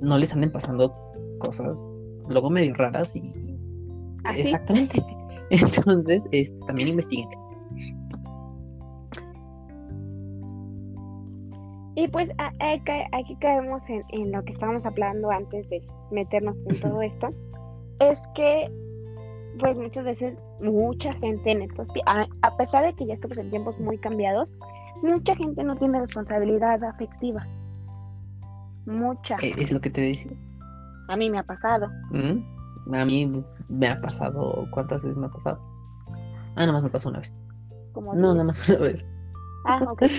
no 0.01 0.17
les 0.17 0.33
anden 0.33 0.51
pasando 0.51 0.93
cosas 1.39 1.91
luego 2.27 2.49
medio 2.49 2.73
raras 2.75 3.15
y, 3.15 3.21
¿Así? 4.23 4.41
Exactamente. 4.41 5.01
Entonces, 5.49 6.27
este, 6.31 6.57
también 6.65 6.89
investiguen. 6.89 7.29
Y 11.95 12.07
pues 12.09 12.29
aquí 13.11 13.35
caemos 13.37 13.89
en, 13.89 14.03
en 14.09 14.31
lo 14.31 14.43
que 14.43 14.53
estábamos 14.53 14.85
hablando 14.85 15.31
antes 15.31 15.67
de 15.69 15.81
meternos 16.11 16.55
en 16.67 16.79
todo 16.79 17.01
esto. 17.01 17.29
Es 17.99 18.21
que, 18.35 18.69
pues 19.57 19.77
muchas 19.77 20.05
veces, 20.05 20.37
mucha 20.61 21.13
gente 21.13 21.51
en 21.51 21.61
estos 21.63 21.87
tiempos, 21.89 22.13
a, 22.13 22.27
a 22.47 22.57
pesar 22.57 22.85
de 22.85 22.93
que 22.93 23.05
ya 23.05 23.15
estamos 23.15 23.37
en 23.37 23.49
tiempos 23.49 23.79
muy 23.79 23.97
cambiados, 23.97 24.53
mucha 25.01 25.35
gente 25.35 25.63
no 25.63 25.75
tiene 25.75 25.99
responsabilidad 25.99 26.83
afectiva. 26.83 27.45
Mucha. 28.85 29.35
Eh, 29.41 29.53
Es 29.57 29.71
lo 29.71 29.81
que 29.81 29.89
te 29.89 30.01
decía. 30.01 30.31
A 31.09 31.17
mí 31.17 31.29
me 31.29 31.39
ha 31.39 31.43
pasado. 31.43 31.87
¿Mm? 32.11 32.93
A 32.93 33.05
mí 33.05 33.43
me 33.69 33.87
ha 33.87 33.99
pasado. 34.01 34.65
¿Cuántas 34.71 35.03
veces 35.03 35.17
me 35.17 35.27
ha 35.27 35.29
pasado? 35.29 35.59
Ah, 36.55 36.61
nada 36.61 36.73
más 36.73 36.83
me 36.83 36.89
pasó 36.89 37.09
una 37.09 37.19
vez. 37.19 37.35
Como 37.93 38.13
No, 38.13 38.33
nada 38.33 38.45
más 38.45 38.67
una 38.69 38.79
vez. 38.79 39.05
Ah, 39.65 39.83
ok. 39.83 40.03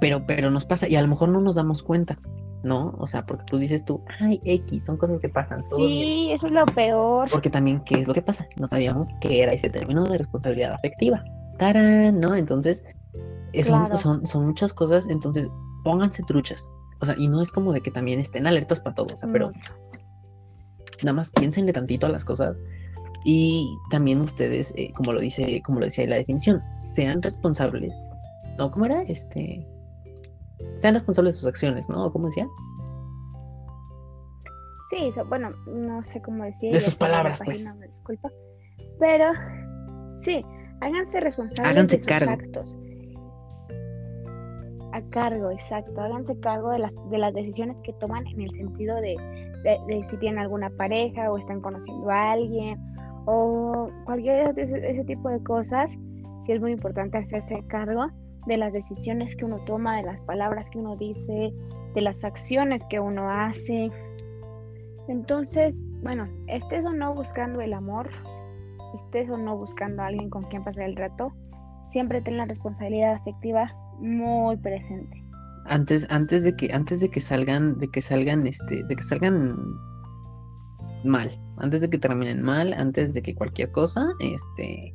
Pero, 0.00 0.24
pero 0.26 0.50
nos 0.50 0.64
pasa 0.64 0.88
y 0.88 0.96
a 0.96 1.02
lo 1.02 1.08
mejor 1.08 1.28
no 1.28 1.38
nos 1.42 1.54
damos 1.54 1.82
cuenta, 1.82 2.18
¿no? 2.62 2.94
O 2.98 3.06
sea, 3.06 3.24
porque 3.26 3.44
pues 3.50 3.60
dices 3.60 3.84
tú, 3.84 4.02
ay, 4.20 4.40
X, 4.44 4.84
son 4.84 4.96
cosas 4.96 5.18
que 5.20 5.28
pasan. 5.28 5.62
todo 5.68 5.78
bien". 5.78 5.90
Sí, 5.90 6.32
eso 6.32 6.46
es 6.46 6.52
lo 6.52 6.64
peor. 6.66 7.30
Porque 7.30 7.50
también, 7.50 7.80
¿qué 7.84 8.00
es 8.00 8.06
lo 8.08 8.14
que 8.14 8.22
pasa? 8.22 8.46
No 8.56 8.66
sabíamos 8.68 9.08
que 9.20 9.42
era 9.42 9.52
ese 9.52 9.68
término 9.70 10.04
de 10.04 10.18
responsabilidad 10.18 10.72
afectiva. 10.72 11.22
¡Tarán! 11.58 12.20
¿No? 12.20 12.34
Entonces, 12.34 12.84
son, 13.62 13.80
Claro. 13.80 13.96
son, 13.96 14.26
son 14.26 14.46
muchas 14.46 14.72
cosas, 14.72 15.06
entonces 15.08 15.48
pónganse 15.84 16.22
truchas. 16.22 16.72
O 17.00 17.06
sea, 17.06 17.14
y 17.18 17.28
no 17.28 17.42
es 17.42 17.50
como 17.50 17.72
de 17.72 17.80
que 17.80 17.90
también 17.90 18.20
estén 18.20 18.46
alertas 18.46 18.80
para 18.80 18.94
todo, 18.94 19.06
o 19.14 19.18
sea, 19.18 19.28
pero 19.32 19.50
nada 21.02 21.12
más 21.14 21.30
piénsenle 21.30 21.72
tantito 21.72 22.06
a 22.06 22.10
las 22.10 22.24
cosas 22.24 22.60
y 23.24 23.76
también 23.90 24.20
ustedes, 24.20 24.72
eh, 24.76 24.92
como 24.94 25.12
lo 25.12 25.20
dice, 25.20 25.60
como 25.64 25.80
lo 25.80 25.86
decía 25.86 26.04
ahí 26.04 26.10
la 26.10 26.16
definición, 26.16 26.62
sean 26.78 27.20
responsables. 27.20 28.10
¿No? 28.58 28.70
¿Cómo 28.70 28.86
era? 28.86 29.02
Este. 29.02 29.66
Sean 30.76 30.94
responsables 30.94 31.34
de 31.34 31.40
sus 31.40 31.48
acciones, 31.48 31.88
¿no? 31.88 32.12
¿Cómo 32.12 32.26
decía? 32.26 32.48
Sí, 34.90 35.10
so- 35.14 35.24
bueno, 35.26 35.50
no 35.66 36.02
sé 36.02 36.20
cómo 36.20 36.44
decir. 36.44 36.72
De 36.72 36.80
sus 36.80 36.94
palabras, 36.94 37.38
página, 37.38 37.74
pues. 37.76 37.90
disculpa. 37.90 38.30
Pero 38.98 39.24
sí, 40.22 40.42
háganse 40.80 41.20
responsables 41.20 41.66
Háganse 41.70 41.96
de 41.96 42.02
sus 42.02 42.08
cargo. 42.08 42.30
actos. 42.32 42.78
A 44.92 45.00
cargo, 45.10 45.50
exacto. 45.50 45.98
Háganse 46.00 46.38
cargo 46.40 46.70
de 46.70 46.80
las, 46.80 46.92
de 47.10 47.18
las 47.18 47.32
decisiones 47.32 47.76
que 47.84 47.92
toman 47.94 48.26
en 48.26 48.42
el 48.42 48.50
sentido 48.50 48.96
de, 48.96 49.14
de- 49.64 49.78
de 49.86 50.06
si 50.10 50.16
tienen 50.18 50.38
alguna 50.40 50.68
pareja 50.70 51.30
o 51.32 51.38
están 51.38 51.60
conociendo 51.62 52.10
a 52.10 52.32
alguien 52.32 52.78
o 53.24 53.88
cualquier 54.04 54.52
de 54.54 54.62
ese, 54.64 54.90
ese 54.90 55.04
tipo 55.04 55.28
de 55.30 55.42
cosas. 55.42 55.92
Sí 56.44 56.52
es 56.52 56.60
muy 56.60 56.72
importante 56.72 57.16
hacerse 57.18 57.62
cargo 57.68 58.08
de 58.46 58.56
las 58.56 58.72
decisiones 58.72 59.36
que 59.36 59.44
uno 59.44 59.58
toma, 59.64 59.96
de 59.96 60.02
las 60.02 60.20
palabras 60.22 60.68
que 60.70 60.78
uno 60.78 60.96
dice, 60.96 61.52
de 61.94 62.00
las 62.00 62.24
acciones 62.24 62.84
que 62.86 63.00
uno 63.00 63.30
hace. 63.30 63.88
Entonces, 65.08 65.82
bueno, 66.02 66.24
estés 66.46 66.84
o 66.84 66.92
no 66.92 67.14
buscando 67.14 67.60
el 67.60 67.72
amor, 67.72 68.10
estés 69.04 69.30
o 69.30 69.36
no 69.36 69.56
buscando 69.56 70.02
a 70.02 70.06
alguien 70.06 70.30
con 70.30 70.42
quien 70.44 70.64
pasar 70.64 70.84
el 70.84 70.96
rato, 70.96 71.32
siempre 71.92 72.20
ten 72.22 72.36
la 72.36 72.46
responsabilidad 72.46 73.14
afectiva 73.14 73.72
muy 73.98 74.56
presente. 74.56 75.22
Antes, 75.66 76.06
antes 76.10 76.42
de 76.42 76.56
que, 76.56 76.72
antes 76.72 77.00
de 77.00 77.08
que 77.08 77.20
salgan, 77.20 77.78
de 77.78 77.88
que 77.88 78.00
salgan, 78.00 78.46
este, 78.46 78.82
de 78.82 78.96
que 78.96 79.02
salgan 79.02 79.56
mal, 81.04 81.30
antes 81.58 81.80
de 81.80 81.90
que 81.90 81.98
terminen 81.98 82.42
mal, 82.42 82.72
antes 82.72 83.14
de 83.14 83.22
que 83.22 83.34
cualquier 83.34 83.70
cosa, 83.70 84.04
este, 84.18 84.92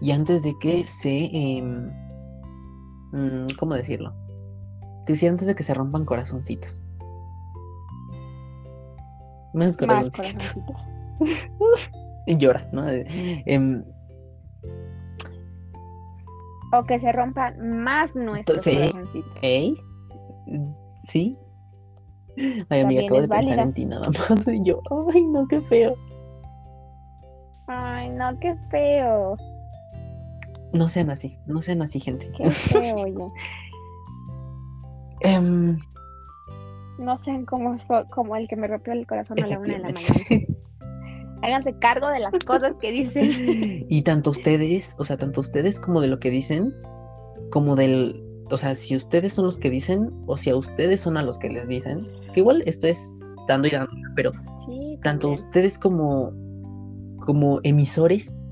y 0.00 0.12
antes 0.12 0.42
de 0.42 0.54
que 0.60 0.84
se, 0.84 1.30
em, 1.32 1.90
¿cómo 3.58 3.74
decirlo? 3.74 4.12
Te 5.06 5.28
antes 5.28 5.46
de 5.46 5.54
que 5.54 5.62
se 5.62 5.74
rompan 5.74 6.04
corazoncitos. 6.04 6.86
Más 9.52 9.76
Más 9.80 10.10
corazoncitos. 10.10 10.64
Y 12.26 12.38
llora, 12.38 12.66
¿no? 12.72 12.88
Eh, 12.88 13.04
em, 13.44 13.84
O 16.72 16.84
que 16.84 16.98
se 16.98 17.12
rompan 17.12 17.82
más 17.82 18.16
nuestros 18.16 18.64
Sí. 18.64 18.74
corazoncitos. 18.74 19.36
¿Ey? 19.42 19.76
¿Sí? 20.98 21.38
Ay, 22.36 22.80
amiga, 22.80 23.02
También 23.02 23.04
acabo 23.04 23.20
es 23.20 23.22
de 23.22 23.28
pensar 23.28 23.44
válida. 23.44 23.62
en 23.62 23.72
ti 23.74 23.84
nada 23.84 24.08
más. 24.08 24.48
Y 24.48 24.64
yo, 24.64 24.80
ay, 25.12 25.22
no, 25.26 25.46
qué 25.46 25.60
feo. 25.60 25.94
Ay, 27.66 28.08
no, 28.08 28.38
qué 28.40 28.56
feo. 28.70 29.36
No 30.74 30.88
sean 30.88 31.08
así, 31.10 31.38
no 31.46 31.62
sean 31.62 31.80
así, 31.82 32.00
gente. 32.00 32.30
Qué 32.36 32.50
feo, 32.50 32.96
oye. 32.98 33.14
Em, 35.22 35.78
No 36.98 37.16
sean 37.18 37.46
como, 37.46 37.74
como 38.10 38.36
el 38.36 38.46
que 38.48 38.56
me 38.56 38.66
rompió 38.66 38.92
el 38.92 39.06
corazón 39.06 39.42
a 39.42 39.46
la 39.46 39.58
una 39.58 39.72
de 39.74 39.78
la 39.78 39.88
mañana. 39.88 40.46
Háganse 41.42 41.78
cargo 41.78 42.08
de 42.08 42.20
las 42.20 42.32
cosas 42.46 42.74
que 42.80 42.90
dicen. 42.90 43.86
Y 43.88 44.02
tanto 44.02 44.30
ustedes, 44.30 44.94
o 44.98 45.04
sea, 45.04 45.16
tanto 45.16 45.40
ustedes 45.40 45.78
como 45.78 46.00
de 46.00 46.08
lo 46.08 46.18
que 46.18 46.30
dicen, 46.30 46.74
como 47.50 47.76
del, 47.76 48.22
o 48.50 48.56
sea, 48.56 48.74
si 48.74 48.96
ustedes 48.96 49.32
son 49.34 49.44
los 49.46 49.58
que 49.58 49.70
dicen 49.70 50.10
o 50.26 50.36
si 50.36 50.50
a 50.50 50.56
ustedes 50.56 51.00
son 51.02 51.16
a 51.16 51.22
los 51.22 51.38
que 51.38 51.48
les 51.50 51.68
dicen, 51.68 52.06
que 52.32 52.40
igual 52.40 52.62
esto 52.66 52.86
es 52.86 53.30
dando 53.46 53.68
y 53.68 53.72
dando, 53.72 53.90
pero 54.16 54.32
Sí, 54.66 54.98
tanto 55.02 55.28
también. 55.28 55.44
ustedes 55.46 55.78
como, 55.78 56.32
como 57.18 57.60
emisores 57.62 58.48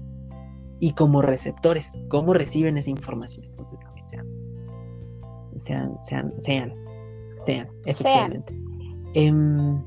y 0.83 0.95
como 0.95 1.23
receptores, 1.23 2.03
cómo 2.09 2.35
reciben 2.35 2.77
esa 2.77 2.91
información. 2.91 3.47
Entonces 3.47 3.79
también 3.79 4.09
sean, 4.09 4.27
sean, 5.57 6.03
sean, 6.03 6.41
sean, 6.41 6.75
sean, 7.39 7.69
efectivamente. 7.87 8.53
Em, 9.15 9.81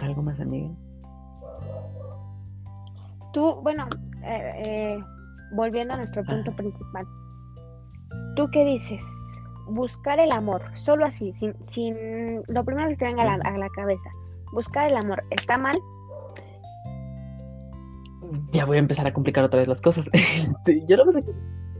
¿Algo 0.00 0.22
más, 0.22 0.40
amiga? 0.40 0.70
Tú, 3.34 3.56
bueno, 3.62 3.86
eh, 4.24 4.52
eh, 4.56 4.98
volviendo 5.54 5.92
a 5.92 5.98
nuestro 5.98 6.24
punto 6.24 6.52
Ajá. 6.52 6.56
principal. 6.56 7.06
¿Tú 8.34 8.48
qué 8.50 8.64
dices? 8.64 9.02
Buscar 9.68 10.20
el 10.20 10.32
amor, 10.32 10.62
solo 10.72 11.04
así, 11.04 11.34
sin, 11.34 11.54
sin 11.70 12.42
lo 12.48 12.64
primero 12.64 12.88
que 12.88 12.96
te 12.96 13.04
venga 13.04 13.24
a 13.24 13.36
la, 13.36 13.44
a 13.46 13.58
la 13.58 13.68
cabeza. 13.68 14.08
Buscar 14.54 14.90
el 14.90 14.96
amor, 14.96 15.22
¿está 15.28 15.58
mal? 15.58 15.76
Ya 18.52 18.64
voy 18.64 18.76
a 18.76 18.80
empezar 18.80 19.06
a 19.06 19.12
complicar 19.12 19.44
otra 19.44 19.58
vez 19.58 19.68
las 19.68 19.80
cosas. 19.80 20.10
Este, 20.12 20.84
yo 20.86 20.96
no 20.96 21.10
sé. 21.12 21.24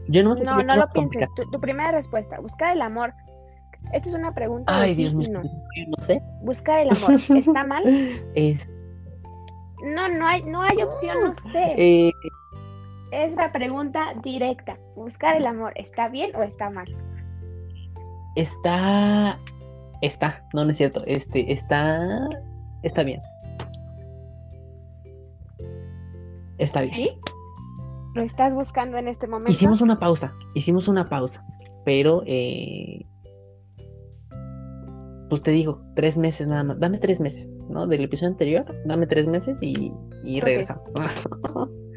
Yo 0.09 0.23
no 0.23 0.35
sé 0.35 0.43
No, 0.43 0.63
no 0.63 0.75
lo 0.75 0.89
pienses. 0.89 1.27
Tu, 1.35 1.49
tu 1.51 1.59
primera 1.59 1.91
respuesta, 1.91 2.39
buscar 2.39 2.73
el 2.73 2.81
amor. 2.81 3.13
Esta 3.93 4.09
es 4.09 4.15
una 4.15 4.33
pregunta 4.33 4.81
Ay, 4.81 4.95
Dios 4.95 5.13
mío, 5.13 5.29
no. 5.31 6.03
sé. 6.03 6.21
Buscar 6.41 6.79
el 6.79 6.89
amor, 6.89 7.13
¿está 7.13 7.63
mal? 7.63 7.83
Es, 8.35 8.67
No, 9.83 10.07
no 10.09 10.27
hay, 10.27 10.43
no 10.43 10.61
hay 10.61 10.81
opción, 10.81 11.17
no 11.21 11.35
sé. 11.51 11.73
eh, 11.77 12.11
Es 13.11 13.35
la 13.35 13.51
pregunta 13.51 14.13
directa. 14.23 14.77
Buscar 14.95 15.37
el 15.37 15.45
amor, 15.45 15.73
¿está 15.75 16.09
bien 16.09 16.35
o 16.35 16.43
está 16.43 16.69
mal? 16.69 16.87
está. 18.35 19.39
Está, 20.01 20.45
no, 20.53 20.63
no 20.63 20.71
es 20.71 20.77
cierto. 20.77 21.03
Este, 21.07 21.51
está. 21.51 22.29
Está 22.83 23.03
bien. 23.03 23.21
Está 26.57 26.81
bien. 26.81 26.95
¿Sí? 26.95 27.09
¿Lo 28.15 28.23
estás 28.23 28.53
buscando 28.53 28.97
en 28.97 29.07
este 29.07 29.27
momento? 29.27 29.51
Hicimos 29.51 29.81
una 29.81 29.99
pausa, 29.99 30.33
hicimos 30.55 30.87
una 30.87 31.07
pausa, 31.07 31.45
pero 31.85 32.23
eh, 32.25 33.05
pues 35.29 35.41
te 35.43 35.51
digo, 35.51 35.81
tres 35.95 36.17
meses 36.17 36.47
nada 36.47 36.63
más, 36.63 36.79
dame 36.79 36.97
tres 36.97 37.19
meses, 37.19 37.55
¿no? 37.69 37.85
Del 37.85 38.05
episodio 38.05 38.31
anterior, 38.31 38.65
dame 38.85 39.05
tres 39.05 39.27
meses 39.27 39.59
y, 39.61 39.93
y 40.23 40.39
regresamos. 40.39 40.91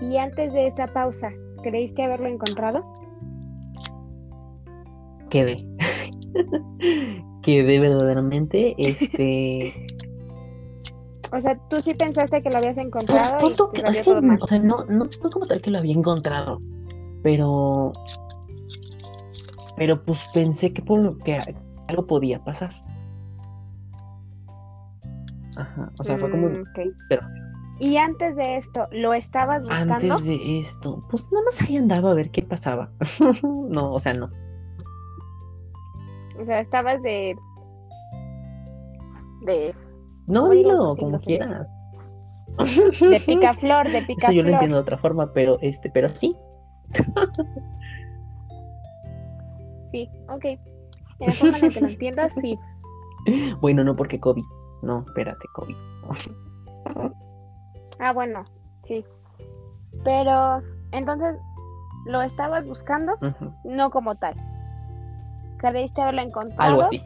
Y 0.00 0.18
antes 0.18 0.52
de 0.52 0.66
esa 0.66 0.88
pausa, 0.88 1.30
¿creíste 1.62 2.02
haberlo 2.02 2.26
encontrado? 2.26 2.84
Quedé. 5.30 5.66
Quedé 7.42 7.80
verdaderamente, 7.80 8.74
este... 8.76 9.86
O 11.32 11.40
sea, 11.40 11.58
tú 11.68 11.80
sí 11.82 11.94
pensaste 11.94 12.40
que 12.40 12.50
lo 12.50 12.58
habías 12.58 12.76
encontrado 12.78 13.50
y 13.50 13.54
tú 13.54 13.68
te 13.72 13.82
que- 13.82 13.88
es 13.88 13.96
que, 13.98 14.04
todo 14.04 14.22
mal. 14.22 14.38
o 14.40 14.46
sea, 14.46 14.58
no, 14.58 14.84
no, 14.86 15.04
no 15.22 15.30
como 15.30 15.46
tal 15.46 15.60
que 15.60 15.70
lo 15.70 15.78
había 15.78 15.94
encontrado, 15.94 16.60
pero... 17.22 17.92
Pero 19.76 20.02
pues 20.04 20.20
pensé 20.32 20.72
que, 20.72 20.80
por 20.82 21.18
que 21.18 21.38
algo 21.88 22.06
podía 22.06 22.42
pasar. 22.42 22.74
Ajá, 25.58 25.90
o 25.98 26.04
sea, 26.04 26.18
fue 26.18 26.30
como... 26.30 26.48
Mm, 26.48 26.60
ok. 26.62 26.94
pero- 27.08 27.22
Y 27.78 27.96
antes 27.98 28.36
de 28.36 28.56
esto, 28.56 28.86
¿lo 28.92 29.12
estabas 29.12 29.62
buscando? 29.62 29.94
Antes 29.94 30.24
de 30.24 30.60
esto, 30.60 31.04
pues 31.10 31.26
nada 31.32 31.44
más 31.44 31.60
ahí 31.60 31.76
andaba 31.76 32.10
a 32.10 32.14
ver 32.14 32.30
qué 32.30 32.42
pasaba. 32.42 32.90
no, 33.42 33.92
o 33.92 33.98
sea, 34.00 34.14
no. 34.14 34.30
O 36.40 36.44
sea, 36.44 36.60
estabas 36.60 37.02
de... 37.02 37.36
De, 39.42 39.74
No, 40.26 40.48
dilo 40.50 40.94
Sí, 40.94 41.00
como 41.00 41.18
quieras. 41.20 41.68
de 43.00 43.20
picaflor, 43.24 43.88
de 43.88 43.98
Eso 43.98 44.32
yo 44.32 44.42
lo 44.42 44.48
picaflor. 44.48 44.48
entiendo 44.48 44.76
de 44.76 44.82
otra 44.82 44.98
forma, 44.98 45.32
pero 45.32 45.58
este, 45.60 45.90
pero 45.90 46.08
sí. 46.08 46.34
Sí, 49.92 50.10
ok. 50.28 50.44
En 50.44 50.58
la 51.20 51.32
forma 51.32 51.58
en 51.58 51.70
que 51.70 51.80
lo 51.80 51.88
entiendo, 51.88 52.22
sí. 52.40 52.58
Bueno, 53.60 53.82
no 53.82 53.96
porque 53.96 54.20
COVID. 54.20 54.44
No, 54.82 55.04
espérate, 55.06 55.46
COVID. 55.54 55.76
Ah, 57.98 58.12
bueno, 58.12 58.44
sí. 58.84 59.04
Pero, 60.04 60.60
entonces, 60.92 61.34
¿lo 62.06 62.22
estabas 62.22 62.64
buscando? 62.66 63.14
No 63.64 63.90
como 63.90 64.14
tal. 64.16 64.34
¿Creíste 65.58 66.02
haberlo 66.02 66.22
encontrado? 66.22 66.62
Algo 66.62 66.82
así. 66.82 67.02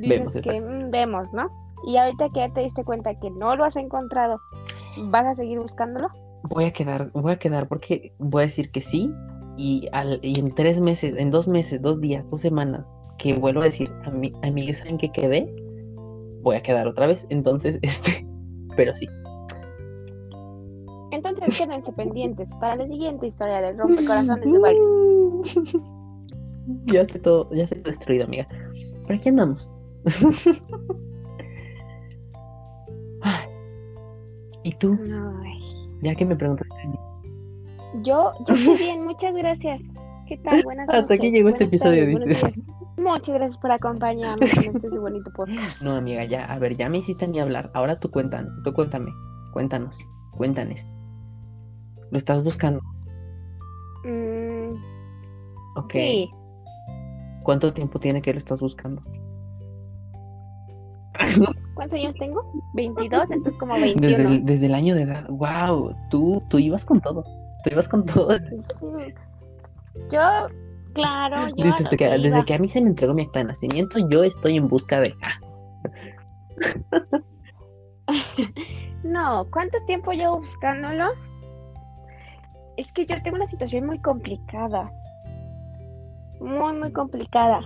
Vemos, 0.00 0.34
que 0.34 0.60
mm, 0.60 0.90
vemos, 0.90 1.32
¿no? 1.34 1.48
Y 1.86 1.96
ahorita 1.96 2.30
que 2.30 2.40
ya 2.40 2.52
te 2.52 2.60
diste 2.60 2.84
cuenta 2.84 3.18
que 3.18 3.30
no 3.30 3.56
lo 3.56 3.64
has 3.64 3.76
encontrado, 3.76 4.40
¿vas 5.10 5.26
a 5.26 5.34
seguir 5.34 5.58
buscándolo? 5.58 6.08
Voy 6.44 6.64
a 6.64 6.72
quedar, 6.72 7.10
voy 7.12 7.32
a 7.32 7.38
quedar 7.38 7.68
porque 7.68 8.12
voy 8.18 8.42
a 8.42 8.46
decir 8.46 8.70
que 8.70 8.80
sí. 8.80 9.12
Y, 9.56 9.88
al, 9.92 10.18
y 10.22 10.40
en 10.40 10.52
tres 10.52 10.80
meses, 10.80 11.16
en 11.16 11.30
dos 11.30 11.46
meses, 11.46 11.80
dos 11.80 12.00
días, 12.00 12.28
dos 12.28 12.40
semanas, 12.40 12.92
que 13.18 13.34
vuelvo 13.34 13.60
a 13.60 13.64
decir, 13.64 13.90
a 14.04 14.10
mí, 14.10 14.32
amigues, 14.42 14.78
¿saben 14.78 14.98
que 14.98 15.12
quedé? 15.12 15.54
Voy 16.42 16.56
a 16.56 16.60
quedar 16.60 16.88
otra 16.88 17.06
vez. 17.06 17.26
Entonces, 17.30 17.78
este, 17.82 18.26
pero 18.76 18.94
sí. 18.96 19.08
Entonces 21.12 21.56
quédense 21.56 21.92
pendientes 21.92 22.48
para 22.60 22.76
la 22.76 22.86
siguiente 22.88 23.28
historia 23.28 23.60
del 23.60 23.78
rompecorazones 23.78 24.52
de 24.52 24.58
Barbie. 24.58 25.84
Ya 26.86 27.02
estoy 27.02 27.20
todo, 27.20 27.52
ya 27.52 27.64
estoy 27.64 27.82
destruido, 27.82 28.24
amiga. 28.24 28.48
¿Para 29.06 29.18
qué 29.18 29.28
andamos? 29.28 29.76
¿Y 34.64 34.72
tú? 34.72 34.98
Ay. 35.42 35.60
Ya 36.00 36.14
que 36.14 36.24
me 36.24 36.34
preguntaste. 36.34 36.74
Yo, 38.02 38.32
yo 38.48 38.54
estoy 38.54 38.76
bien, 38.78 39.04
muchas 39.04 39.34
gracias. 39.34 39.80
¿Qué 40.26 40.38
tal? 40.38 40.62
Buenas 40.64 40.86
noches. 40.86 41.02
Hasta 41.02 41.14
aquí 41.14 41.30
llegó 41.30 41.50
este 41.50 41.64
episodio, 41.64 42.04
tardes, 42.04 42.24
dices. 42.24 42.52
Muchas 42.96 43.34
gracias 43.34 43.58
por 43.58 43.70
acompañarnos 43.70 44.52
en 44.56 44.76
este 44.76 44.88
bonito 44.98 45.30
podcast. 45.32 45.82
No, 45.82 45.92
amiga, 45.92 46.24
ya, 46.24 46.46
a 46.46 46.58
ver, 46.58 46.76
ya 46.76 46.88
me 46.88 46.98
hiciste 46.98 47.26
a 47.26 47.28
mí 47.28 47.38
hablar. 47.38 47.70
Ahora 47.74 48.00
tú 48.00 48.10
cuentan, 48.10 48.62
tú 48.64 48.72
cuéntame, 48.72 49.12
cuéntanos, 49.52 49.98
cuéntanos. 50.32 50.94
¿Lo 52.10 52.16
estás 52.16 52.42
buscando? 52.42 52.80
Mm, 54.04 54.74
Ok. 55.76 55.92
Sí, 55.92 56.30
¿Cuánto 57.42 57.74
tiempo 57.74 58.00
tiene 58.00 58.22
que 58.22 58.32
lo 58.32 58.38
estás 58.38 58.60
buscando? 58.60 59.02
¿cuántos 61.74 61.98
años 61.98 62.14
tengo? 62.16 62.42
22, 62.74 63.30
entonces 63.30 63.60
como 63.60 63.74
Desde 63.74 63.94
21. 63.94 64.30
el, 64.30 64.44
desde 64.44 64.66
el 64.66 64.74
año 64.74 64.94
de 64.94 65.02
edad. 65.02 65.26
Wow, 65.28 65.94
tú, 66.10 66.42
tú 66.48 66.58
ibas 66.58 66.84
con 66.84 67.00
todo. 67.00 67.24
Tú 67.64 67.70
ibas 67.70 67.88
con 67.88 68.04
todo. 68.04 68.36
Sí. 68.38 69.14
Yo, 70.10 70.48
claro, 70.92 71.48
yo. 71.56 71.64
Desde 71.64 71.96
que, 71.96 72.08
desde 72.18 72.44
que 72.44 72.54
a 72.54 72.58
mí 72.58 72.68
se 72.68 72.80
me 72.80 72.90
entregó 72.90 73.14
mi 73.14 73.22
acta 73.22 73.40
de 73.40 73.46
nacimiento, 73.46 73.98
yo 74.08 74.24
estoy 74.24 74.56
en 74.56 74.68
busca 74.68 75.00
de. 75.00 75.14
No, 79.02 79.46
¿cuánto 79.50 79.76
tiempo 79.86 80.12
llevo 80.12 80.40
buscándolo? 80.40 81.10
Es 82.78 82.90
que 82.92 83.04
yo 83.04 83.22
tengo 83.22 83.36
una 83.36 83.48
situación 83.48 83.86
muy 83.86 84.00
complicada. 84.00 84.90
Muy, 86.40 86.72
muy 86.72 86.90
complicada. 86.90 87.60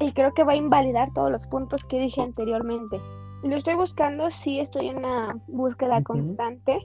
Y 0.00 0.12
creo 0.12 0.32
que 0.34 0.44
va 0.44 0.52
a 0.52 0.56
invalidar 0.56 1.12
todos 1.14 1.30
los 1.30 1.46
puntos 1.46 1.84
que 1.84 1.98
dije 1.98 2.20
anteriormente. 2.20 2.98
Lo 3.42 3.56
estoy 3.56 3.74
buscando, 3.74 4.30
sí 4.30 4.60
estoy 4.60 4.88
en 4.88 4.98
una 4.98 5.36
búsqueda 5.48 6.02
constante, 6.02 6.78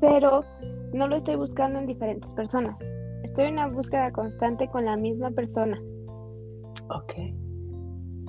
pero 0.00 0.42
no 0.92 1.08
lo 1.08 1.16
estoy 1.16 1.36
buscando 1.36 1.78
en 1.78 1.86
diferentes 1.86 2.30
personas. 2.32 2.76
Estoy 3.24 3.46
en 3.46 3.54
una 3.54 3.68
búsqueda 3.68 4.10
constante 4.12 4.68
con 4.68 4.84
la 4.84 4.96
misma 4.96 5.30
persona. 5.30 5.80
Ok. 6.90 7.12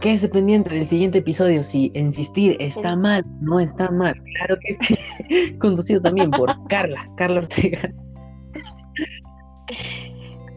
Quédese 0.02 0.30
pendiente 0.30 0.74
del 0.74 0.86
siguiente 0.86 1.20
episodio. 1.20 1.64
Si 1.64 1.92
insistir 1.96 2.58
está 2.60 2.92
En- 2.92 3.02
mal, 3.02 3.26
no 3.42 3.60
está 3.60 3.90
mal. 3.92 4.14
Claro 4.38 4.58
que 4.62 4.74
sí. 4.74 5.58
Conducido 5.60 6.02
también 6.02 6.32
por 6.32 6.50
Carla, 6.70 7.08
Carla 7.18 7.40
Ortega. 7.42 7.80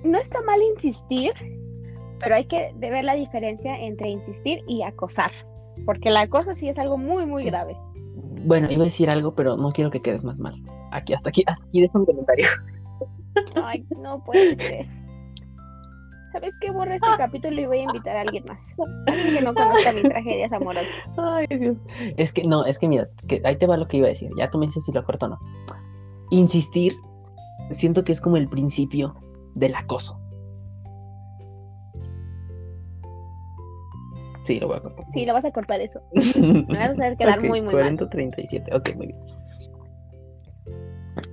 No 0.04 0.18
está 0.18 0.40
mal 0.42 0.60
insistir, 0.74 1.32
pero 2.20 2.34
hay 2.34 2.46
que 2.46 2.72
ver 2.76 3.04
la 3.04 3.14
diferencia 3.14 3.78
entre 3.78 4.10
insistir 4.10 4.62
y 4.66 4.82
acosar. 4.82 5.30
Porque 5.86 6.08
el 6.08 6.16
acoso 6.16 6.54
sí 6.54 6.68
es 6.68 6.78
algo 6.78 6.98
muy, 6.98 7.26
muy 7.26 7.44
grave. 7.44 7.76
Bueno, 8.44 8.70
iba 8.70 8.82
a 8.82 8.84
decir 8.86 9.10
algo, 9.10 9.34
pero 9.34 9.56
no 9.56 9.70
quiero 9.70 9.90
que 9.90 10.00
quedes 10.00 10.24
más 10.24 10.40
mal. 10.40 10.54
Aquí, 10.90 11.12
hasta 11.12 11.30
aquí, 11.30 11.44
hasta 11.46 11.64
aquí 11.64 11.80
dejo 11.80 11.98
un 11.98 12.06
comentario. 12.06 12.46
Ay, 13.62 13.86
no 14.02 14.22
puede 14.24 14.56
ser. 14.60 14.86
¿Sabes 16.32 16.54
qué? 16.60 16.70
Borra 16.70 16.96
este 16.96 17.08
capítulo 17.16 17.60
y 17.60 17.66
voy 17.66 17.78
a 17.78 17.82
invitar 17.82 18.16
a 18.16 18.20
alguien 18.20 18.44
más. 18.46 18.62
Alguien 19.06 19.34
que 19.34 19.42
no 19.42 19.54
conozca 19.54 19.92
mis 19.92 20.02
tragedias 20.02 20.52
amorosas. 20.52 20.86
Ay, 21.16 21.46
Dios. 21.58 21.78
Es 22.16 22.32
que, 22.32 22.44
no, 22.44 22.64
es 22.66 22.78
que 22.78 22.86
mira, 22.86 23.08
que 23.26 23.40
ahí 23.44 23.56
te 23.56 23.66
va 23.66 23.76
lo 23.76 23.88
que 23.88 23.96
iba 23.96 24.06
a 24.06 24.10
decir. 24.10 24.30
Ya 24.36 24.50
tú 24.50 24.58
me 24.58 24.66
dices 24.66 24.84
si 24.84 24.92
lo 24.92 25.04
corto 25.04 25.26
o 25.26 25.28
no. 25.30 25.38
Insistir, 26.30 26.96
siento 27.70 28.04
que 28.04 28.12
es 28.12 28.20
como 28.20 28.36
el 28.36 28.46
principio 28.46 29.16
del 29.54 29.74
acoso. 29.74 30.20
Sí, 34.48 34.58
lo 34.58 34.68
voy 34.68 34.78
a 34.78 34.80
cortar. 34.80 35.04
Sí, 35.12 35.26
lo 35.26 35.34
vas 35.34 35.44
a 35.44 35.50
cortar 35.50 35.78
eso. 35.82 36.00
Me 36.12 36.78
vas 36.78 36.88
a 36.88 36.92
hacer 36.92 37.18
quedar 37.18 37.38
Ok, 37.38 37.44
muy, 37.44 37.60
muy 37.60 37.72
40, 37.72 38.08
37. 38.08 38.74
Ok, 38.74 38.96
muy 38.96 39.08
bien. 39.08 39.18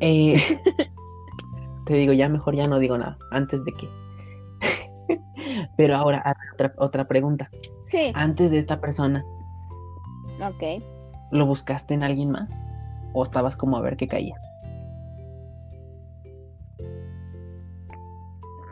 Eh, 0.02 0.36
te 1.86 1.94
digo, 1.94 2.12
ya 2.12 2.28
mejor 2.28 2.56
ya 2.56 2.68
no 2.68 2.78
digo 2.78 2.98
nada. 2.98 3.18
Antes 3.32 3.64
de 3.64 3.72
que. 3.72 3.88
Pero 5.78 5.96
ahora, 5.96 6.22
otra, 6.54 6.74
otra 6.76 7.08
pregunta. 7.08 7.48
mal. 7.54 7.62
Sí, 7.90 8.12
Antes 8.16 8.52
de 8.52 8.58
esta 8.58 8.82
persona, 8.82 9.24
ok. 10.42 10.84
¿lo 11.32 11.46
buscaste 11.46 11.94
en 11.94 12.04
alguien 12.04 12.32
más? 12.32 12.70
¿O 13.14 13.24
estabas 13.24 13.56
como 13.56 13.78
a 13.78 13.82
ver 13.82 13.96
qué 13.96 14.10
caía? 14.10 14.36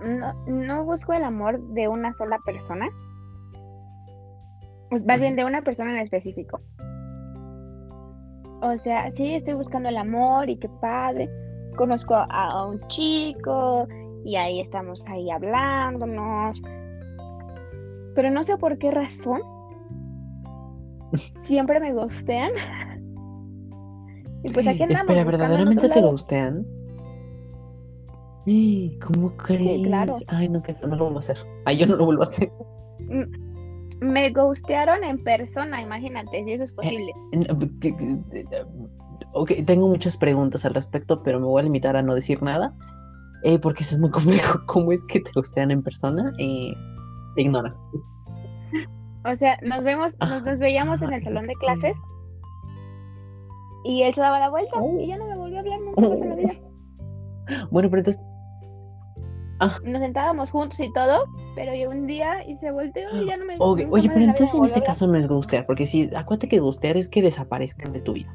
No, 0.04 0.34
no 0.48 0.84
busco 0.84 1.14
el 1.14 1.24
amor 1.24 1.62
de 1.62 1.88
una 1.88 2.12
sola 2.12 2.38
persona. 2.46 2.90
Pues, 4.90 5.06
Más 5.06 5.20
bien 5.20 5.36
de 5.36 5.46
una 5.46 5.62
persona 5.62 5.92
en 5.92 5.98
específico. 5.98 6.62
O 8.62 8.78
sea, 8.78 9.12
sí 9.12 9.34
estoy 9.34 9.56
buscando 9.56 9.90
el 9.90 9.98
amor 9.98 10.50
y 10.50 10.58
qué 10.58 10.70
padre. 10.82 11.30
Conozco 11.76 12.16
a, 12.16 12.66
un 12.66 12.80
chico 12.88 13.88
y 14.24 14.36
ahí 14.36 14.62
estamos 14.62 15.04
ahí 15.08 15.30
hablándonos. 15.30 16.62
Pero 18.16 18.30
no 18.32 18.44
sé 18.44 18.58
por 18.58 18.78
qué 18.78 18.92
razón. 18.92 19.42
Siempre 21.44 21.80
me 21.80 21.94
gustean. 21.94 22.52
Y 24.44 24.52
pues 24.52 24.68
aquí 24.68 24.84
andamos. 24.84 25.02
Espera, 25.02 25.24
¿verdaderamente 25.24 25.90
te 25.90 26.02
gustean? 26.02 26.66
¿Cómo 29.02 29.36
crees? 29.38 29.86
claro. 29.88 30.16
Ay, 30.28 30.50
no, 30.50 30.62
que 30.62 30.76
no 30.82 30.96
lo 30.96 31.06
vuelvo 31.06 31.18
a 31.18 31.20
hacer. 31.20 31.38
Ay, 31.66 31.78
yo 31.78 31.88
no 31.88 31.96
lo 31.96 32.06
vuelvo 32.06 32.24
a 32.24 32.26
hacer. 32.26 32.52
Me 34.04 34.30
gustearon 34.32 35.04
en 35.04 35.24
persona, 35.24 35.82
imagínate, 35.82 36.44
si 36.44 36.52
Eh, 36.52 36.54
eso 36.56 36.64
es 36.66 36.74
posible. 36.74 37.12
Que- 37.80 37.96
que- 37.96 38.66
Ok, 39.34 39.52
tengo 39.66 39.88
muchas 39.88 40.18
preguntas 40.18 40.66
al 40.66 40.74
respecto, 40.74 41.24
pero 41.24 41.40
me 41.40 41.46
voy 41.48 41.62
a 41.62 41.64
limitar 41.64 41.96
a 41.96 42.02
no 42.02 42.14
decir 42.16 42.42
nada. 42.44 42.74
eh, 43.46 43.60
porque 43.60 43.84
eso 43.84 43.96
es 43.96 44.00
muy 44.02 44.10
complejo. 44.10 44.60
¿Cómo 44.68 44.92
es 44.94 45.04
que 45.06 45.20
te 45.20 45.30
gustean 45.36 45.70
en 45.72 45.84
persona? 45.84 46.32
Eh, 46.38 46.74
te 47.36 47.42
ignoran. 47.42 47.74
O 49.26 49.36
sea, 49.36 49.58
nos 49.64 49.84
vemos, 49.84 50.16
nos, 50.22 50.44
nos 50.44 50.60
veíamos 50.60 51.02
en 51.02 51.12
el 51.12 51.24
salón 51.24 51.48
de 51.48 51.54
clases 51.56 51.96
y 53.84 54.04
él 54.04 54.14
se 54.14 54.22
daba 54.22 54.40
la 54.40 54.50
vuelta 54.50 54.78
y 55.00 55.08
ya 55.08 55.18
no 55.18 55.28
me 55.28 55.36
volvió 55.38 55.58
a 55.58 55.60
hablar 55.60 55.80
nunca 55.82 56.02
más 56.02 56.12
en 56.22 56.30
la 56.30 56.36
vida. 56.36 56.54
Bueno, 57.72 57.90
pero 57.90 58.00
entonces, 58.00 58.22
Nos 59.84 60.00
sentábamos 60.02 60.52
juntos 60.52 60.80
y 60.80 60.92
todo, 60.94 61.26
pero 61.56 61.74
yo 61.76 61.90
un 61.90 62.08
día 62.08 62.44
y 62.48 62.58
se 62.58 62.72
volteó 62.72 63.10
y 63.22 63.26
ya 63.28 63.38
no 63.38 63.46
me 63.46 63.56
ok, 63.60 63.80
nunca 63.80 63.92
oye, 63.92 64.10
pero 64.10 64.22
entonces 64.26 64.54
en 64.54 64.66
ese 64.66 64.82
caso 64.84 65.08
no 65.08 65.18
es 65.18 65.28
gustear, 65.28 65.66
porque 65.66 65.86
si, 65.88 66.10
acuérdate 66.16 66.48
que 66.48 66.60
gustear 66.60 66.98
es 66.98 67.08
que 67.08 67.22
desaparezcan 67.22 67.94
de 67.94 68.02
tu 68.02 68.14
vida. 68.14 68.34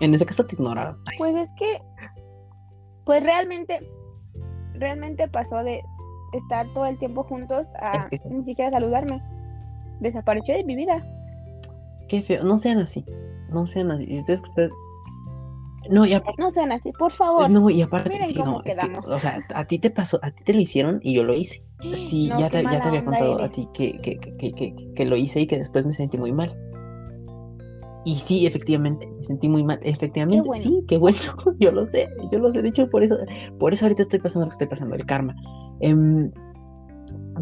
En 0.00 0.14
ese 0.14 0.26
caso 0.26 0.44
te 0.44 0.54
ignoraron. 0.56 0.98
Ay, 1.06 1.16
Pues 1.18 1.34
es 1.36 1.48
que, 1.58 1.80
pues 3.04 3.22
realmente, 3.22 3.80
realmente 4.74 5.26
pasó 5.28 5.62
de 5.64 5.80
estar 6.34 6.66
todo 6.74 6.84
el 6.86 6.98
tiempo 6.98 7.22
juntos 7.24 7.68
a 7.80 7.92
Es 7.98 8.06
que- 8.08 8.20
ni 8.28 8.44
siquiera 8.44 8.70
saludarme. 8.70 9.22
Desapareció 10.00 10.54
de 10.56 10.64
mi 10.64 10.76
vida. 10.76 11.02
qué 12.08 12.22
feo. 12.22 12.44
No 12.44 12.56
sean 12.56 12.78
así. 12.78 13.04
No 13.50 13.66
sean 13.66 13.90
así. 13.90 14.06
Si 14.06 14.18
ustedes, 14.20 14.40
ustedes- 14.42 14.70
No, 15.90 16.06
y 16.06 16.12
aparte. 16.14 16.40
No 16.42 16.50
sean 16.50 16.72
así, 16.72 16.92
por 16.92 17.12
favor. 17.12 17.50
No, 17.50 17.68
y 17.70 17.82
aparte, 17.82 18.10
Miren 18.10 18.28
sí, 18.28 18.34
cómo 18.34 18.52
no, 18.52 18.62
es 18.64 18.76
que, 18.76 18.86
quedamos. 18.86 19.08
o 19.08 19.18
sea, 19.18 19.44
a 19.54 19.64
ti 19.66 19.78
te 19.78 19.90
pasó, 19.90 20.18
a 20.22 20.30
ti 20.30 20.44
te 20.44 20.54
lo 20.54 20.60
hicieron 20.60 21.00
y 21.02 21.14
yo 21.14 21.24
lo 21.24 21.34
hice. 21.34 21.62
Sí, 21.94 22.28
No, 22.28 22.38
ya, 22.38 22.50
qué 22.50 22.58
te, 22.58 22.64
ya 22.64 22.80
te 22.80 22.88
había 22.88 23.04
contado 23.04 23.38
a 23.38 23.44
eres. 23.44 23.52
ti 23.52 23.68
que, 23.74 23.98
que, 24.00 24.18
que, 24.18 24.74
que, 24.94 25.04
lo 25.06 25.16
hice 25.16 25.40
y 25.40 25.46
que 25.46 25.58
después 25.58 25.86
me 25.86 25.92
sentí 25.94 26.16
muy 26.18 26.32
mal. 26.32 26.56
Y 28.04 28.14
sí, 28.16 28.46
efectivamente, 28.46 29.06
me 29.06 29.24
sentí 29.24 29.48
muy 29.48 29.64
mal. 29.64 29.80
Efectivamente, 29.82 30.46
bueno. 30.46 30.62
sí, 30.62 30.84
qué 30.86 30.96
bueno. 30.96 31.18
Yo 31.58 31.72
lo 31.72 31.86
sé, 31.86 32.08
yo 32.30 32.38
lo 32.38 32.52
sé. 32.52 32.62
De 32.62 32.68
hecho, 32.68 32.88
por 32.88 33.02
eso, 33.02 33.16
por 33.58 33.72
eso 33.72 33.84
ahorita 33.84 34.02
estoy 34.02 34.20
pasando 34.20 34.46
lo 34.46 34.50
que 34.50 34.54
estoy 34.54 34.68
pasando, 34.68 34.94
el 34.94 35.04
karma. 35.06 35.34
Em, 35.80 36.30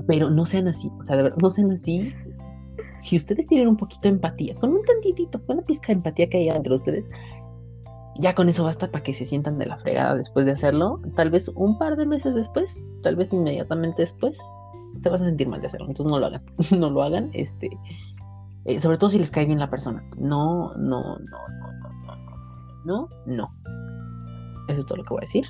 pero 0.07 0.31
no 0.31 0.45
sean 0.47 0.67
así, 0.69 0.91
o 1.01 1.05
sea, 1.05 1.17
de 1.17 1.25
verdad, 1.25 1.39
no 1.43 1.51
sean 1.51 1.71
así. 1.71 2.13
Si 3.01 3.17
ustedes 3.17 3.47
tienen 3.47 3.69
un 3.69 3.77
poquito 3.77 4.03
de 4.03 4.15
empatía, 4.15 4.55
con 4.55 4.71
un 4.73 4.83
tantitito, 4.83 5.45
con 5.45 5.59
una 5.59 5.67
pizca 5.67 5.89
de 5.89 5.95
empatía 5.95 6.29
que 6.29 6.39
haya 6.39 6.57
entre 6.57 6.75
ustedes, 6.75 7.09
ya 8.19 8.35
con 8.35 8.49
eso 8.49 8.65
basta 8.65 8.91
para 8.91 9.03
que 9.03 9.15
se 9.15 9.27
sientan 9.27 9.59
de 9.59 9.67
la 9.67 9.79
fregada 9.79 10.15
después 10.15 10.47
de 10.47 10.53
hacerlo. 10.53 11.01
Tal 11.17 11.31
vez 11.31 11.49
un 11.49 11.79
par 11.79 11.97
de 11.97 12.07
meses 12.07 12.35
después, 12.35 12.89
tal 13.03 13.17
vez 13.17 13.33
inmediatamente 13.33 14.03
después, 14.03 14.39
se 14.97 15.09
van 15.09 15.21
a 15.21 15.25
sentir 15.25 15.49
mal 15.49 15.61
de 15.61 15.67
hacerlo. 15.67 15.89
Entonces 15.89 16.11
no 16.11 16.19
lo 16.19 16.27
hagan, 16.27 16.43
no 16.79 16.91
lo 16.91 17.03
hagan, 17.03 17.31
este, 17.33 17.71
eh, 18.65 18.81
sobre 18.81 18.99
todo 18.99 19.11
si 19.11 19.19
les 19.19 19.31
cae 19.31 19.47
bien 19.47 19.59
la 19.59 19.71
persona. 19.71 20.03
No, 20.17 20.75
no, 20.77 21.03
no, 21.03 21.19
no, 21.19 21.73
no, 21.81 22.17
no, 22.85 23.09
no, 23.09 23.09
no. 23.27 23.51
Eso 24.69 24.81
es 24.81 24.87
todo 24.87 24.99
lo 24.99 25.05
que 25.05 25.11
voy 25.11 25.19
a 25.19 25.27
decir. 25.27 25.45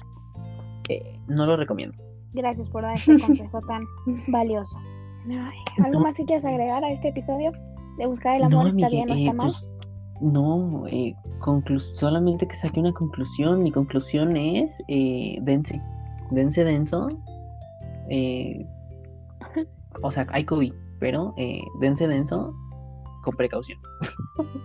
Eh, 0.88 1.18
no 1.28 1.46
lo 1.46 1.56
recomiendo. 1.56 1.96
Gracias 2.32 2.68
por 2.70 2.82
dar 2.82 2.94
este 2.94 3.18
consejo 3.26 3.60
tan 3.62 3.84
valioso. 4.28 4.76
¿Algo 5.82 6.00
más 6.00 6.16
que 6.16 6.24
quieras 6.24 6.44
agregar 6.44 6.84
a 6.84 6.90
este 6.90 7.08
episodio? 7.08 7.52
De 7.98 8.06
buscar 8.06 8.36
el 8.36 8.42
amor 8.42 8.64
no, 8.64 8.70
está 8.70 8.88
bien 8.88 9.10
o 9.10 9.14
está 9.14 9.32
mal. 9.32 9.46
Pues, 9.46 9.78
no, 10.20 10.86
eh, 10.88 11.14
solamente 11.78 12.46
que 12.46 12.56
saque 12.56 12.80
una 12.80 12.92
conclusión. 12.92 13.62
Mi 13.62 13.70
conclusión 13.70 14.36
es, 14.36 14.82
eh, 14.88 15.38
dense, 15.42 15.80
dense 16.30 16.64
denso. 16.64 17.08
Eh, 18.08 18.66
o 20.02 20.10
sea, 20.10 20.26
hay 20.30 20.44
COVID, 20.44 20.72
pero 21.00 21.34
eh, 21.36 21.62
dense 21.80 22.08
denso 22.08 22.54
con 23.22 23.36
precaución. 23.36 23.78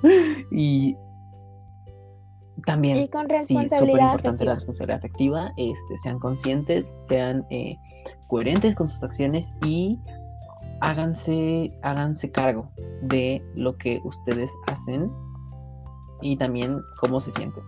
y 0.52 0.96
también, 2.66 2.98
y 2.98 3.08
con 3.08 3.28
sí, 3.44 3.56
súper 3.70 4.02
importante 4.02 4.46
la 4.46 4.56
responsabilidad 4.56 4.98
afectiva, 4.98 5.54
este, 5.58 5.98
sean 5.98 6.20
conscientes, 6.20 6.88
sean 7.08 7.46
eh, 7.50 7.78
coherentes 8.28 8.76
con 8.76 8.88
sus 8.88 9.02
acciones 9.04 9.54
y 9.66 10.00
háganse, 10.82 11.72
háganse 11.84 12.32
cargo 12.32 12.70
de 13.02 13.42
lo 13.56 13.78
que 13.78 14.00
ustedes 14.04 14.52
hacen 14.68 15.10
y 16.22 16.38
también 16.38 16.82
cómo 17.00 17.20
se 17.20 17.32
sienten. 17.32 17.64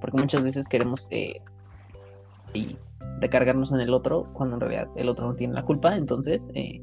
Porque 0.00 0.18
muchas 0.18 0.42
veces 0.42 0.66
queremos 0.68 1.06
eh, 1.10 1.40
y 2.54 2.76
recargarnos 3.20 3.72
en 3.72 3.80
el 3.80 3.92
otro 3.92 4.26
cuando 4.32 4.56
en 4.56 4.60
realidad 4.60 4.88
el 4.96 5.08
otro 5.08 5.26
no 5.26 5.34
tiene 5.34 5.54
la 5.54 5.64
culpa, 5.64 5.96
entonces 5.96 6.50
eh, 6.54 6.80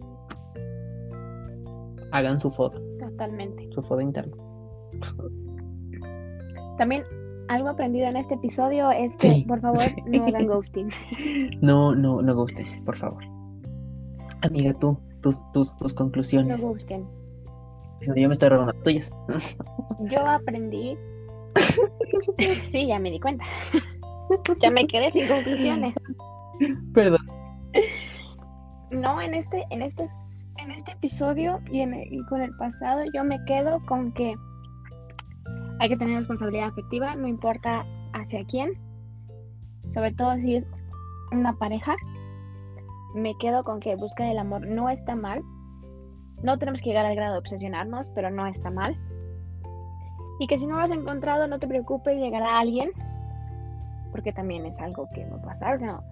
hagan 2.11 2.39
su 2.39 2.51
foto. 2.51 2.81
Totalmente. 2.99 3.69
Su 3.73 3.81
foto 3.81 4.01
interna. 4.01 4.35
También 6.77 7.03
algo 7.47 7.69
aprendido 7.69 8.07
en 8.07 8.17
este 8.17 8.35
episodio 8.35 8.91
es 8.91 9.15
que, 9.17 9.45
por 9.47 9.61
favor, 9.61 9.83
no 10.07 10.25
hagan 10.25 10.47
ghosting. 10.47 10.89
No, 11.61 11.95
no, 11.95 12.21
no 12.21 12.35
ghosten, 12.35 12.65
por 12.85 12.97
favor. 12.97 13.23
Amiga, 14.41 14.73
tú, 14.73 14.97
tus, 15.21 15.39
tus, 15.53 15.75
tus 15.77 15.93
conclusiones. 15.93 16.61
No. 16.61 17.16
Yo 18.01 18.13
me 18.13 18.33
estoy 18.33 18.49
robando 18.49 18.73
las 18.73 18.83
tuyas. 18.83 19.11
Yo 20.11 20.25
aprendí. 20.25 20.97
sí, 22.71 22.87
ya 22.87 22.99
me 22.99 23.11
di 23.11 23.19
cuenta. 23.19 23.43
ya 24.61 24.69
me 24.69 24.85
quedé 24.87 25.11
sin 25.11 25.27
conclusiones. 25.27 25.95
Perdón. 26.93 27.25
No, 28.91 29.21
en 29.21 29.33
este, 29.33 29.65
en 29.69 29.81
este, 29.81 30.07
en 30.57 30.71
este 30.71 30.91
episodio 30.91 31.59
y, 31.69 31.81
y 31.81 32.25
con 32.29 32.41
el 32.41 32.55
pasado, 32.57 33.03
yo 33.13 33.23
me 33.23 33.43
quedo 33.45 33.79
con 33.85 34.13
que 34.13 34.35
hay 35.79 35.89
que 35.89 35.97
tener 35.97 36.17
responsabilidad 36.17 36.69
afectiva, 36.69 37.15
no 37.15 37.27
importa 37.27 37.85
hacia 38.13 38.43
quién, 38.45 38.73
sobre 39.89 40.11
todo 40.13 40.35
si 40.37 40.55
es 40.55 40.67
una 41.31 41.53
pareja. 41.57 41.95
Me 43.15 43.35
quedo 43.39 43.63
con 43.63 43.79
que 43.79 43.95
buscar 43.95 44.27
el 44.27 44.37
amor 44.37 44.67
no 44.67 44.89
está 44.89 45.15
mal. 45.15 45.43
No 46.43 46.57
tenemos 46.57 46.81
que 46.81 46.89
llegar 46.89 47.05
al 47.05 47.15
grado 47.15 47.33
de 47.33 47.39
obsesionarnos, 47.39 48.09
pero 48.11 48.29
no 48.29 48.45
está 48.47 48.69
mal. 48.69 48.95
Y 50.39 50.47
que 50.47 50.59
si 50.59 50.67
no 50.67 50.75
lo 50.75 50.83
has 50.83 50.91
encontrado, 50.91 51.47
no 51.47 51.59
te 51.59 51.67
preocupes, 51.67 52.17
llegará 52.17 52.59
alguien, 52.59 52.91
porque 54.11 54.31
también 54.31 54.65
es 54.65 54.77
algo 54.79 55.09
que 55.13 55.25
no 55.25 55.41
pasa. 55.41 55.73
O 55.73 55.77
no, 55.77 56.03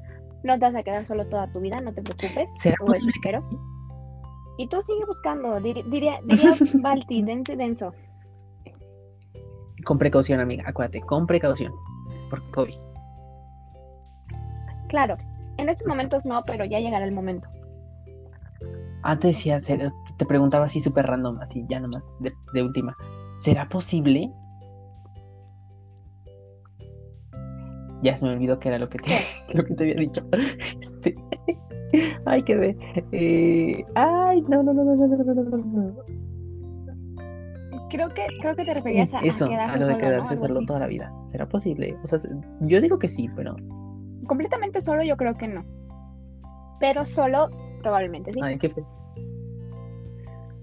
no 0.43 0.53
te 0.59 0.65
vas 0.65 0.75
a 0.75 0.83
quedar 0.83 1.05
solo 1.05 1.27
toda 1.27 1.47
tu 1.51 1.59
vida, 1.59 1.79
no 1.81 1.93
te 1.93 2.01
preocupes. 2.01 2.49
¿Será 2.53 2.75
espero. 3.15 3.43
Y 4.57 4.67
tú 4.67 4.81
sigue 4.81 5.05
buscando, 5.05 5.59
diría 5.59 6.19
Balti, 6.75 7.21
denso, 7.21 7.55
denso. 7.55 7.93
Con 9.83 9.99
precaución, 9.99 10.39
amiga, 10.39 10.63
acuérdate, 10.65 11.01
con 11.01 11.27
precaución. 11.27 11.73
Por 12.29 12.41
COVID. 12.51 12.75
Claro, 14.87 15.17
en 15.57 15.69
estos 15.69 15.87
momentos 15.87 16.25
no, 16.25 16.43
pero 16.45 16.65
ya 16.65 16.79
llegará 16.79 17.05
el 17.05 17.11
momento. 17.11 17.49
Antes 19.05 19.37
sí, 19.37 19.51
te 20.17 20.25
preguntaba 20.25 20.65
así 20.65 20.81
súper 20.81 21.05
random, 21.05 21.39
así 21.39 21.65
ya 21.69 21.79
nomás, 21.79 22.11
de, 22.19 22.33
de 22.53 22.63
última. 22.63 22.95
¿Será 23.37 23.67
posible? 23.67 24.31
Ya 28.01 28.15
se 28.15 28.25
me 28.25 28.33
olvidó 28.33 28.59
que 28.59 28.69
era 28.69 28.79
lo 28.79 28.89
que 28.89 28.99
te, 28.99 29.11
lo 29.53 29.63
que 29.63 29.73
te 29.73 29.83
había 29.83 29.95
dicho. 29.95 30.21
Este... 30.81 31.15
Ay, 32.25 32.43
qué 32.43 32.55
ve. 32.55 32.77
Eh... 33.11 33.85
Ay, 33.95 34.41
no, 34.41 34.63
no, 34.63 34.73
no, 34.73 34.83
no, 34.83 34.95
no, 34.95 35.07
no, 35.07 35.33
no, 35.33 35.43
no 35.43 36.25
creo 37.95 38.09
que, 38.09 38.27
creo 38.41 38.55
que 38.55 38.65
te 38.65 38.73
referías 38.73 39.13
a, 39.13 39.19
eso, 39.19 39.45
a, 39.45 39.77
lo 39.77 39.87
de 39.87 39.97
quedarse 39.97 40.37
solo 40.37 40.65
toda 40.65 40.79
la 40.79 40.87
vida. 40.87 41.13
¿Será 41.27 41.47
posible? 41.47 41.97
O 42.03 42.07
sea, 42.07 42.19
yo 42.61 42.81
digo 42.81 42.99
que 42.99 43.07
sí, 43.07 43.29
pero. 43.35 43.55
Completamente 44.27 44.81
solo, 44.81 45.03
yo 45.03 45.17
creo 45.17 45.33
que 45.33 45.47
no. 45.47 45.63
Pero 46.79 47.05
solo, 47.05 47.49
probablemente 47.85 48.33
sí. 48.33 48.39
Ay, 48.41 48.57
qué. 48.57 48.73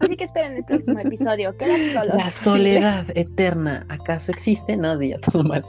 Así 0.01 0.17
que 0.17 0.25
esperen 0.25 0.57
el 0.57 0.65
próximo 0.65 0.99
episodio. 0.99 1.55
La 2.15 2.31
soledad 2.31 3.07
eterna, 3.15 3.87
¿acaso 3.89 4.33
existe? 4.33 4.77
No, 4.77 5.01
ya 5.01 5.21
todo 5.21 5.45
mal. 5.45 5.65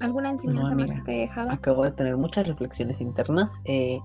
¿Alguna 0.00 0.30
enseñanza 0.30 0.74
más 0.76 0.92
que 0.92 1.00
te 1.00 1.12
he 1.16 1.20
dejado? 1.22 1.50
Acabo 1.50 1.82
de 1.82 1.90
tener 1.90 2.16
muchas 2.16 2.46
reflexiones 2.46 3.00
internas 3.00 3.60
eh, 3.64 3.98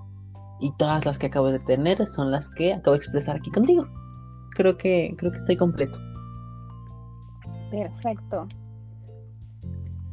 y 0.59 0.71
todas 0.77 1.05
las 1.05 1.19
que 1.19 1.27
acabo 1.27 1.51
de 1.51 1.59
tener 1.59 2.05
son 2.07 2.31
las 2.31 2.49
que 2.49 2.73
acabo 2.73 2.93
de 2.93 2.97
expresar 2.97 3.35
aquí 3.35 3.51
contigo. 3.51 3.87
Creo 4.55 4.75
que, 4.75 5.13
creo 5.17 5.31
que 5.31 5.37
estoy 5.37 5.57
completo. 5.57 5.99
Perfecto. 7.69 8.47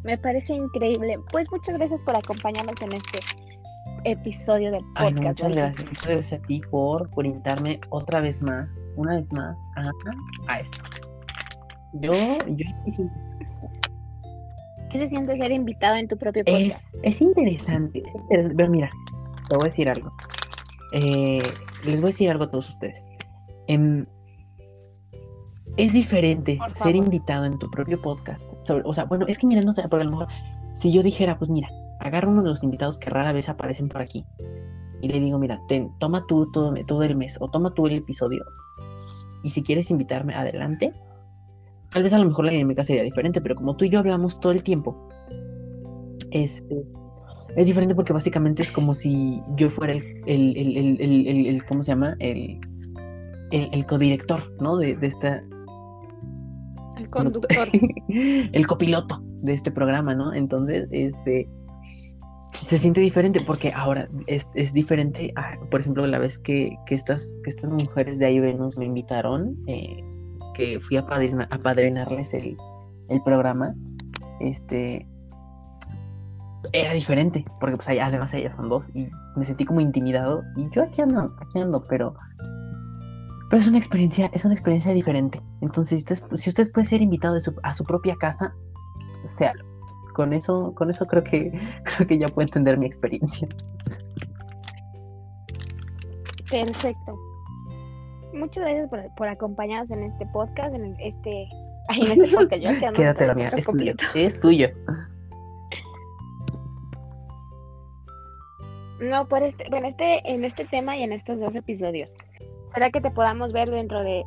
Me 0.04 0.18
parece 0.18 0.52
increíble. 0.54 1.18
Pues 1.32 1.50
muchas 1.50 1.76
gracias 1.78 2.02
por 2.02 2.16
acompañarnos 2.16 2.80
en 2.82 2.92
este 2.92 3.45
episodio 4.06 4.70
del 4.70 4.84
podcast. 4.94 5.16
muchas 5.16 5.56
gracias. 5.56 5.86
Muchas 5.86 6.06
gracias 6.06 6.40
a 6.40 6.46
ti 6.46 6.60
por, 6.70 7.10
invitarme 7.24 7.80
otra 7.90 8.20
vez 8.20 8.40
más, 8.40 8.70
una 8.96 9.16
vez 9.16 9.30
más, 9.32 9.58
a, 10.46 10.60
esto. 10.60 10.78
Yo, 11.94 12.12
yo 12.46 12.66
¿Qué 14.90 14.98
se 14.98 15.08
siente 15.08 15.36
ser 15.36 15.50
invitado 15.50 15.96
en 15.96 16.06
tu 16.06 16.16
propio 16.16 16.44
podcast? 16.44 16.94
Es, 16.94 16.98
es 17.02 17.20
interesante, 17.20 18.02
es 18.06 18.14
interesante. 18.14 18.68
mira, 18.68 18.90
te 19.48 19.56
voy 19.56 19.64
a 19.64 19.68
decir 19.68 19.88
algo. 19.88 20.12
Eh, 20.92 21.42
les 21.84 22.00
voy 22.00 22.08
a 22.08 22.12
decir 22.12 22.30
algo 22.30 22.44
a 22.44 22.50
todos 22.50 22.68
ustedes. 22.68 23.04
Em, 23.66 24.06
es 25.76 25.92
diferente 25.92 26.58
ser 26.74 26.94
invitado 26.94 27.44
en 27.44 27.58
tu 27.58 27.68
propio 27.70 28.00
podcast. 28.00 28.48
o 28.84 28.94
sea, 28.94 29.04
bueno, 29.04 29.26
es 29.26 29.36
que 29.36 29.46
mira, 29.48 29.62
no 29.62 29.72
sé, 29.72 29.86
por 29.88 30.00
a 30.00 30.04
lo 30.04 30.10
mejor, 30.10 30.28
si 30.76 30.92
yo 30.92 31.02
dijera, 31.02 31.38
pues 31.38 31.50
mira, 31.50 31.68
agarro 32.00 32.30
uno 32.30 32.42
de 32.42 32.50
los 32.50 32.62
invitados 32.62 32.98
que 32.98 33.08
rara 33.10 33.32
vez 33.32 33.48
aparecen 33.48 33.88
por 33.88 34.02
aquí 34.02 34.24
y 35.00 35.08
le 35.08 35.20
digo, 35.20 35.38
mira, 35.38 35.58
ten, 35.68 35.90
toma 35.98 36.24
tú 36.26 36.50
todo, 36.52 36.74
todo 36.86 37.02
el 37.02 37.16
mes 37.16 37.38
o 37.40 37.48
toma 37.48 37.70
tú 37.70 37.86
el 37.86 37.96
episodio 37.96 38.44
y 39.42 39.50
si 39.50 39.62
quieres 39.62 39.90
invitarme, 39.90 40.34
adelante. 40.34 40.92
Tal 41.90 42.02
vez 42.02 42.12
a 42.12 42.18
lo 42.18 42.26
mejor 42.26 42.44
la 42.44 42.52
dinámica 42.52 42.84
sería 42.84 43.04
diferente, 43.04 43.40
pero 43.40 43.54
como 43.54 43.76
tú 43.76 43.84
y 43.84 43.90
yo 43.90 44.00
hablamos 44.00 44.38
todo 44.40 44.52
el 44.52 44.62
tiempo, 44.62 45.08
este, 46.30 46.84
es 47.56 47.66
diferente 47.66 47.94
porque 47.94 48.12
básicamente 48.12 48.62
es 48.62 48.70
como 48.70 48.92
si 48.92 49.40
yo 49.56 49.70
fuera 49.70 49.94
el, 49.94 50.04
el, 50.26 50.56
el, 51.00 51.46
el, 51.46 51.64
¿cómo 51.64 51.82
se 51.82 51.92
llama? 51.92 52.16
El, 52.18 52.60
el, 53.50 53.86
codirector, 53.86 54.52
¿no? 54.60 54.76
De, 54.76 54.96
de, 54.96 55.06
esta, 55.06 55.42
conductor. 57.10 57.68
el 58.08 58.66
copiloto 58.66 59.22
de 59.42 59.54
este 59.54 59.70
programa, 59.70 60.14
¿no? 60.14 60.32
Entonces, 60.32 60.88
este 60.90 61.48
se 62.64 62.78
siente 62.78 63.00
diferente 63.00 63.40
porque 63.42 63.72
ahora 63.74 64.08
es, 64.26 64.72
diferente, 64.72 65.32
por 65.70 65.80
ejemplo, 65.80 66.06
la 66.06 66.18
vez 66.18 66.38
que, 66.38 66.76
que, 66.86 66.94
estas, 66.94 67.36
que 67.44 67.50
estas 67.50 67.70
mujeres 67.70 68.18
de 68.18 68.26
ahí 68.26 68.40
Venus 68.40 68.78
me 68.78 68.86
invitaron, 68.86 69.56
eh, 69.66 70.02
que 70.54 70.80
fui 70.80 70.96
a, 70.96 71.00
a 71.00 71.58
padrinarles 71.58 72.32
el, 72.34 72.56
el, 73.08 73.22
programa, 73.22 73.74
este 74.40 75.06
era 76.72 76.94
diferente, 76.94 77.44
porque 77.60 77.76
pues 77.76 77.88
además 77.88 78.34
ellas 78.34 78.56
son 78.56 78.68
dos 78.68 78.90
y 78.94 79.08
me 79.36 79.44
sentí 79.44 79.64
como 79.64 79.80
intimidado 79.80 80.42
y 80.56 80.68
yo 80.74 80.82
aquí 80.82 81.02
ando, 81.02 81.34
aquí 81.40 81.60
ando, 81.60 81.84
pero 81.86 82.14
pero 83.48 83.62
es 83.62 83.68
una 83.68 83.78
experiencia, 83.78 84.30
es 84.32 84.44
una 84.44 84.54
experiencia 84.54 84.92
diferente. 84.92 85.40
Entonces, 85.60 86.00
si 86.00 86.14
usted, 86.14 86.36
si 86.36 86.50
usted 86.50 86.70
puede 86.72 86.86
ser 86.86 87.00
invitado 87.00 87.38
a 87.62 87.74
su 87.74 87.84
propia 87.84 88.16
casa, 88.16 88.54
sea 89.24 89.52
Con 90.14 90.32
eso, 90.32 90.72
con 90.74 90.90
eso 90.90 91.06
creo 91.06 91.22
que 91.22 91.52
creo 91.84 92.08
que 92.08 92.18
ya 92.18 92.28
puede 92.28 92.46
entender 92.46 92.76
mi 92.78 92.86
experiencia. 92.86 93.48
Perfecto. 96.50 97.18
Muchas 98.32 98.64
gracias 98.64 98.90
por, 99.16 99.28
acompañarnos 99.28 99.90
en 99.90 100.04
este 100.04 100.26
podcast, 100.26 100.74
en 100.74 100.96
este, 101.00 101.48
en 101.96 102.22
este 102.22 102.36
podcast. 102.36 102.62
Yo 102.62 102.92
Quédate 102.92 103.26
la 103.26 103.34
mía, 103.34 103.50
es 103.56 103.64
tuyo, 103.64 103.94
es 104.14 104.40
tuyo. 104.40 104.68
No, 109.00 109.28
por 109.28 109.42
este, 109.42 109.66
bueno, 109.70 109.88
este, 109.88 110.22
en 110.30 110.44
este 110.44 110.64
tema 110.64 110.96
y 110.96 111.02
en 111.02 111.12
estos 111.12 111.38
dos 111.38 111.54
episodios. 111.54 112.14
¿Será 112.76 112.90
que 112.90 113.00
te 113.00 113.10
podamos 113.10 113.54
ver 113.54 113.70
dentro 113.70 114.04
de 114.04 114.22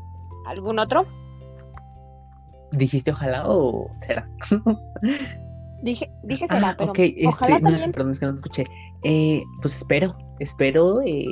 algún 0.48 0.80
otro? 0.80 1.06
¿Dijiste 2.72 3.12
ojalá 3.12 3.48
o 3.48 3.92
será? 4.00 4.28
dije, 5.84 6.10
dije 6.24 6.48
será, 6.48 6.70
ah, 6.70 6.76
pero 6.76 6.94
este, 6.96 7.28
ojalá 7.28 7.60
también. 7.60 7.92
perdón, 7.92 8.12
es 8.12 8.20
que 8.20 8.26
no 8.26 8.32
te 8.32 8.38
escuché. 8.38 8.64
Eh, 9.04 9.44
pues 9.62 9.76
espero, 9.76 10.18
espero 10.40 11.00
eh, 11.06 11.28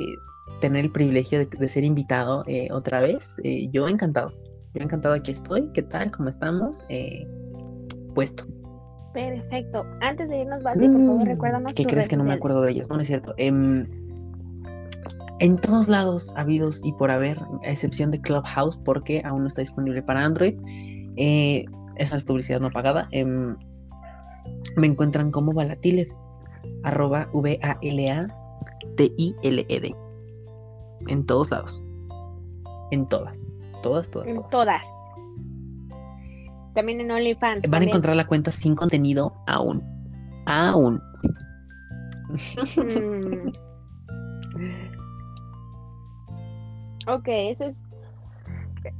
tener 0.60 0.84
el 0.84 0.92
privilegio 0.92 1.44
de, 1.44 1.68
ser 1.68 1.82
invitado 1.82 2.44
eh, 2.46 2.68
otra 2.70 3.00
vez. 3.00 3.36
yo 3.72 3.88
encantado, 3.88 4.30
yo 4.74 4.84
encantado 4.84 5.16
aquí 5.16 5.32
estoy. 5.32 5.68
¿Qué 5.74 5.82
tal? 5.82 6.12
¿Cómo 6.12 6.28
estamos? 6.28 6.84
Eh, 6.88 7.26
puesto. 8.14 8.44
Perfecto. 9.12 9.84
Antes 10.02 10.28
de 10.28 10.42
irnos, 10.42 10.62
Baldi, 10.62 10.86
por 10.86 11.00
favor, 11.00 11.24
Mm, 11.24 11.26
recuérdanos 11.26 11.72
¿Qué 11.72 11.84
crees 11.84 12.08
que 12.08 12.16
no 12.16 12.22
me 12.22 12.34
acuerdo 12.34 12.62
de 12.62 12.70
ellas? 12.70 12.88
No, 12.88 12.94
no 12.94 13.00
es 13.00 13.08
cierto. 13.08 13.34
En 15.40 15.56
todos 15.58 15.88
lados 15.88 16.32
habidos 16.36 16.80
y 16.84 16.92
por 16.92 17.10
haber, 17.10 17.38
a 17.64 17.70
excepción 17.70 18.10
de 18.10 18.20
Clubhouse, 18.20 18.76
porque 18.84 19.22
aún 19.24 19.42
no 19.42 19.46
está 19.46 19.60
disponible 19.60 20.02
para 20.02 20.24
Android. 20.24 20.54
Eh, 21.16 21.64
esa 21.96 22.16
es 22.16 22.24
publicidad 22.24 22.60
no 22.60 22.70
pagada. 22.70 23.08
em, 23.12 23.56
me 24.76 24.86
encuentran 24.86 25.30
como 25.30 25.52
Valatiles, 25.52 26.08
arroba 26.82 27.28
V-A-L-A-T-I-L-E-D. 27.32 28.34
En 31.06 31.26
todos 31.26 31.50
lados. 31.50 31.82
En 32.90 33.06
todas. 33.06 33.46
Todas, 33.82 34.10
todas, 34.10 34.28
En 34.28 34.36
todas. 34.36 34.50
todas. 34.50 34.82
También 36.74 37.00
en 37.00 37.10
OnlyFans. 37.10 37.68
Van 37.68 37.82
a 37.82 37.84
encontrar 37.84 38.16
la 38.16 38.26
cuenta 38.26 38.50
sin 38.50 38.74
contenido 38.74 39.32
aún. 39.46 39.82
Aún. 40.46 41.00
Mm. 44.58 44.97
Ok, 47.08 47.26
eso 47.26 47.64
es. 47.64 47.82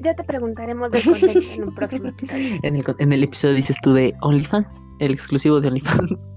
Ya 0.00 0.14
te 0.14 0.24
preguntaremos 0.24 0.90
del 0.90 1.02
contenido 1.04 1.52
en 1.54 1.64
un 1.64 1.74
próximo 1.74 2.08
episodio. 2.08 2.58
En 2.62 2.76
el, 2.76 2.84
en 2.98 3.12
el 3.12 3.22
episodio 3.22 3.54
dices 3.54 3.76
tú 3.82 3.92
de 3.92 4.14
OnlyFans, 4.22 4.82
el 5.00 5.12
exclusivo 5.12 5.60
de 5.60 5.68
OnlyFans. 5.68 6.30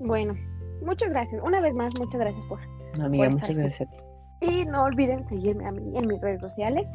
Bueno, 0.00 0.36
muchas 0.82 1.10
gracias. 1.10 1.42
Una 1.42 1.60
vez 1.60 1.74
más, 1.74 1.92
muchas 1.98 2.20
gracias 2.20 2.44
por. 2.46 2.60
Amiga, 3.02 3.24
Por 3.24 3.32
muchas 3.32 3.50
estar 3.50 3.64
gracias 3.64 3.88
a 3.88 3.90
ti. 3.90 4.04
Y 4.42 4.64
no 4.66 4.84
olviden 4.84 5.26
seguirme 5.28 5.66
a 5.66 5.72
mí 5.72 5.96
en 5.96 6.06
mis 6.06 6.20
redes 6.20 6.40
sociales. 6.40 6.86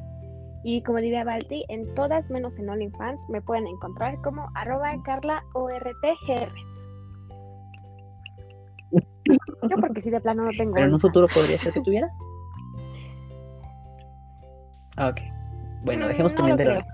Y 0.63 0.83
como 0.83 0.99
diría 0.99 1.23
Balti, 1.23 1.65
en 1.69 1.93
todas 1.95 2.29
menos 2.29 2.57
en 2.59 2.69
OnlyFans 2.69 3.27
me 3.29 3.41
pueden 3.41 3.65
encontrar 3.67 4.15
como 4.21 4.47
arroba 4.53 4.91
carlaortgr. 5.03 6.51
Yo 9.69 9.77
porque 9.79 10.01
si 10.01 10.09
de 10.09 10.19
plano 10.19 10.43
no 10.43 10.49
tengo 10.51 10.73
Pero 10.73 10.87
en 10.87 10.93
un 10.93 10.99
futuro 10.99 11.27
podría 11.33 11.57
ser 11.59 11.73
que 11.73 11.81
tuvieras. 11.81 12.17
Ah, 15.01 15.09
ok. 15.09 15.19
Bueno, 15.83 16.07
dejemos 16.07 16.33
no 16.35 16.47
lo 16.47 16.55
pendiente. 16.55 16.63
creo. 16.63 16.85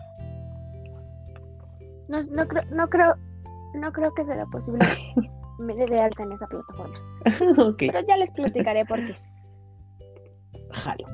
No, 2.07 2.23
no 2.23 2.47
creo, 2.47 2.63
no 2.71 2.87
creo, 2.87 3.15
no 3.75 3.91
creo 3.91 4.13
que 4.13 4.23
sea 4.25 4.45
posible 4.45 4.79
que 4.79 5.29
me 5.63 5.75
dé 5.75 5.85
de 5.87 5.99
alta 5.99 6.23
en 6.23 6.31
esa 6.31 6.47
plataforma. 6.47 6.97
lo- 7.57 7.67
ok, 7.69 7.77
Pero 7.79 7.99
ya 8.07 8.15
les 8.17 8.31
platicaré 8.31 8.85
por 8.85 8.97
qué. 9.05 9.15
jalo. 10.71 11.07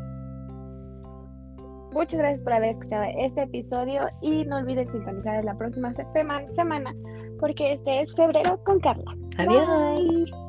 Muchas 1.94 2.20
gracias 2.20 2.42
por 2.44 2.54
haber 2.54 2.70
escuchado 2.72 3.04
este 3.20 3.44
episodio 3.44 4.08
y 4.22 4.46
no 4.46 4.58
olviden 4.58 4.92
sintonizar 4.92 5.36
en 5.40 5.46
la 5.46 5.56
próxima 5.56 5.94
semana, 6.14 6.48
semana 6.50 6.92
porque 7.40 7.74
este 7.74 8.02
es 8.02 8.14
febrero 8.16 8.60
con 8.64 8.80
Carla. 8.80 9.16
Adiós. 9.38 9.68
Bye. 9.68 10.43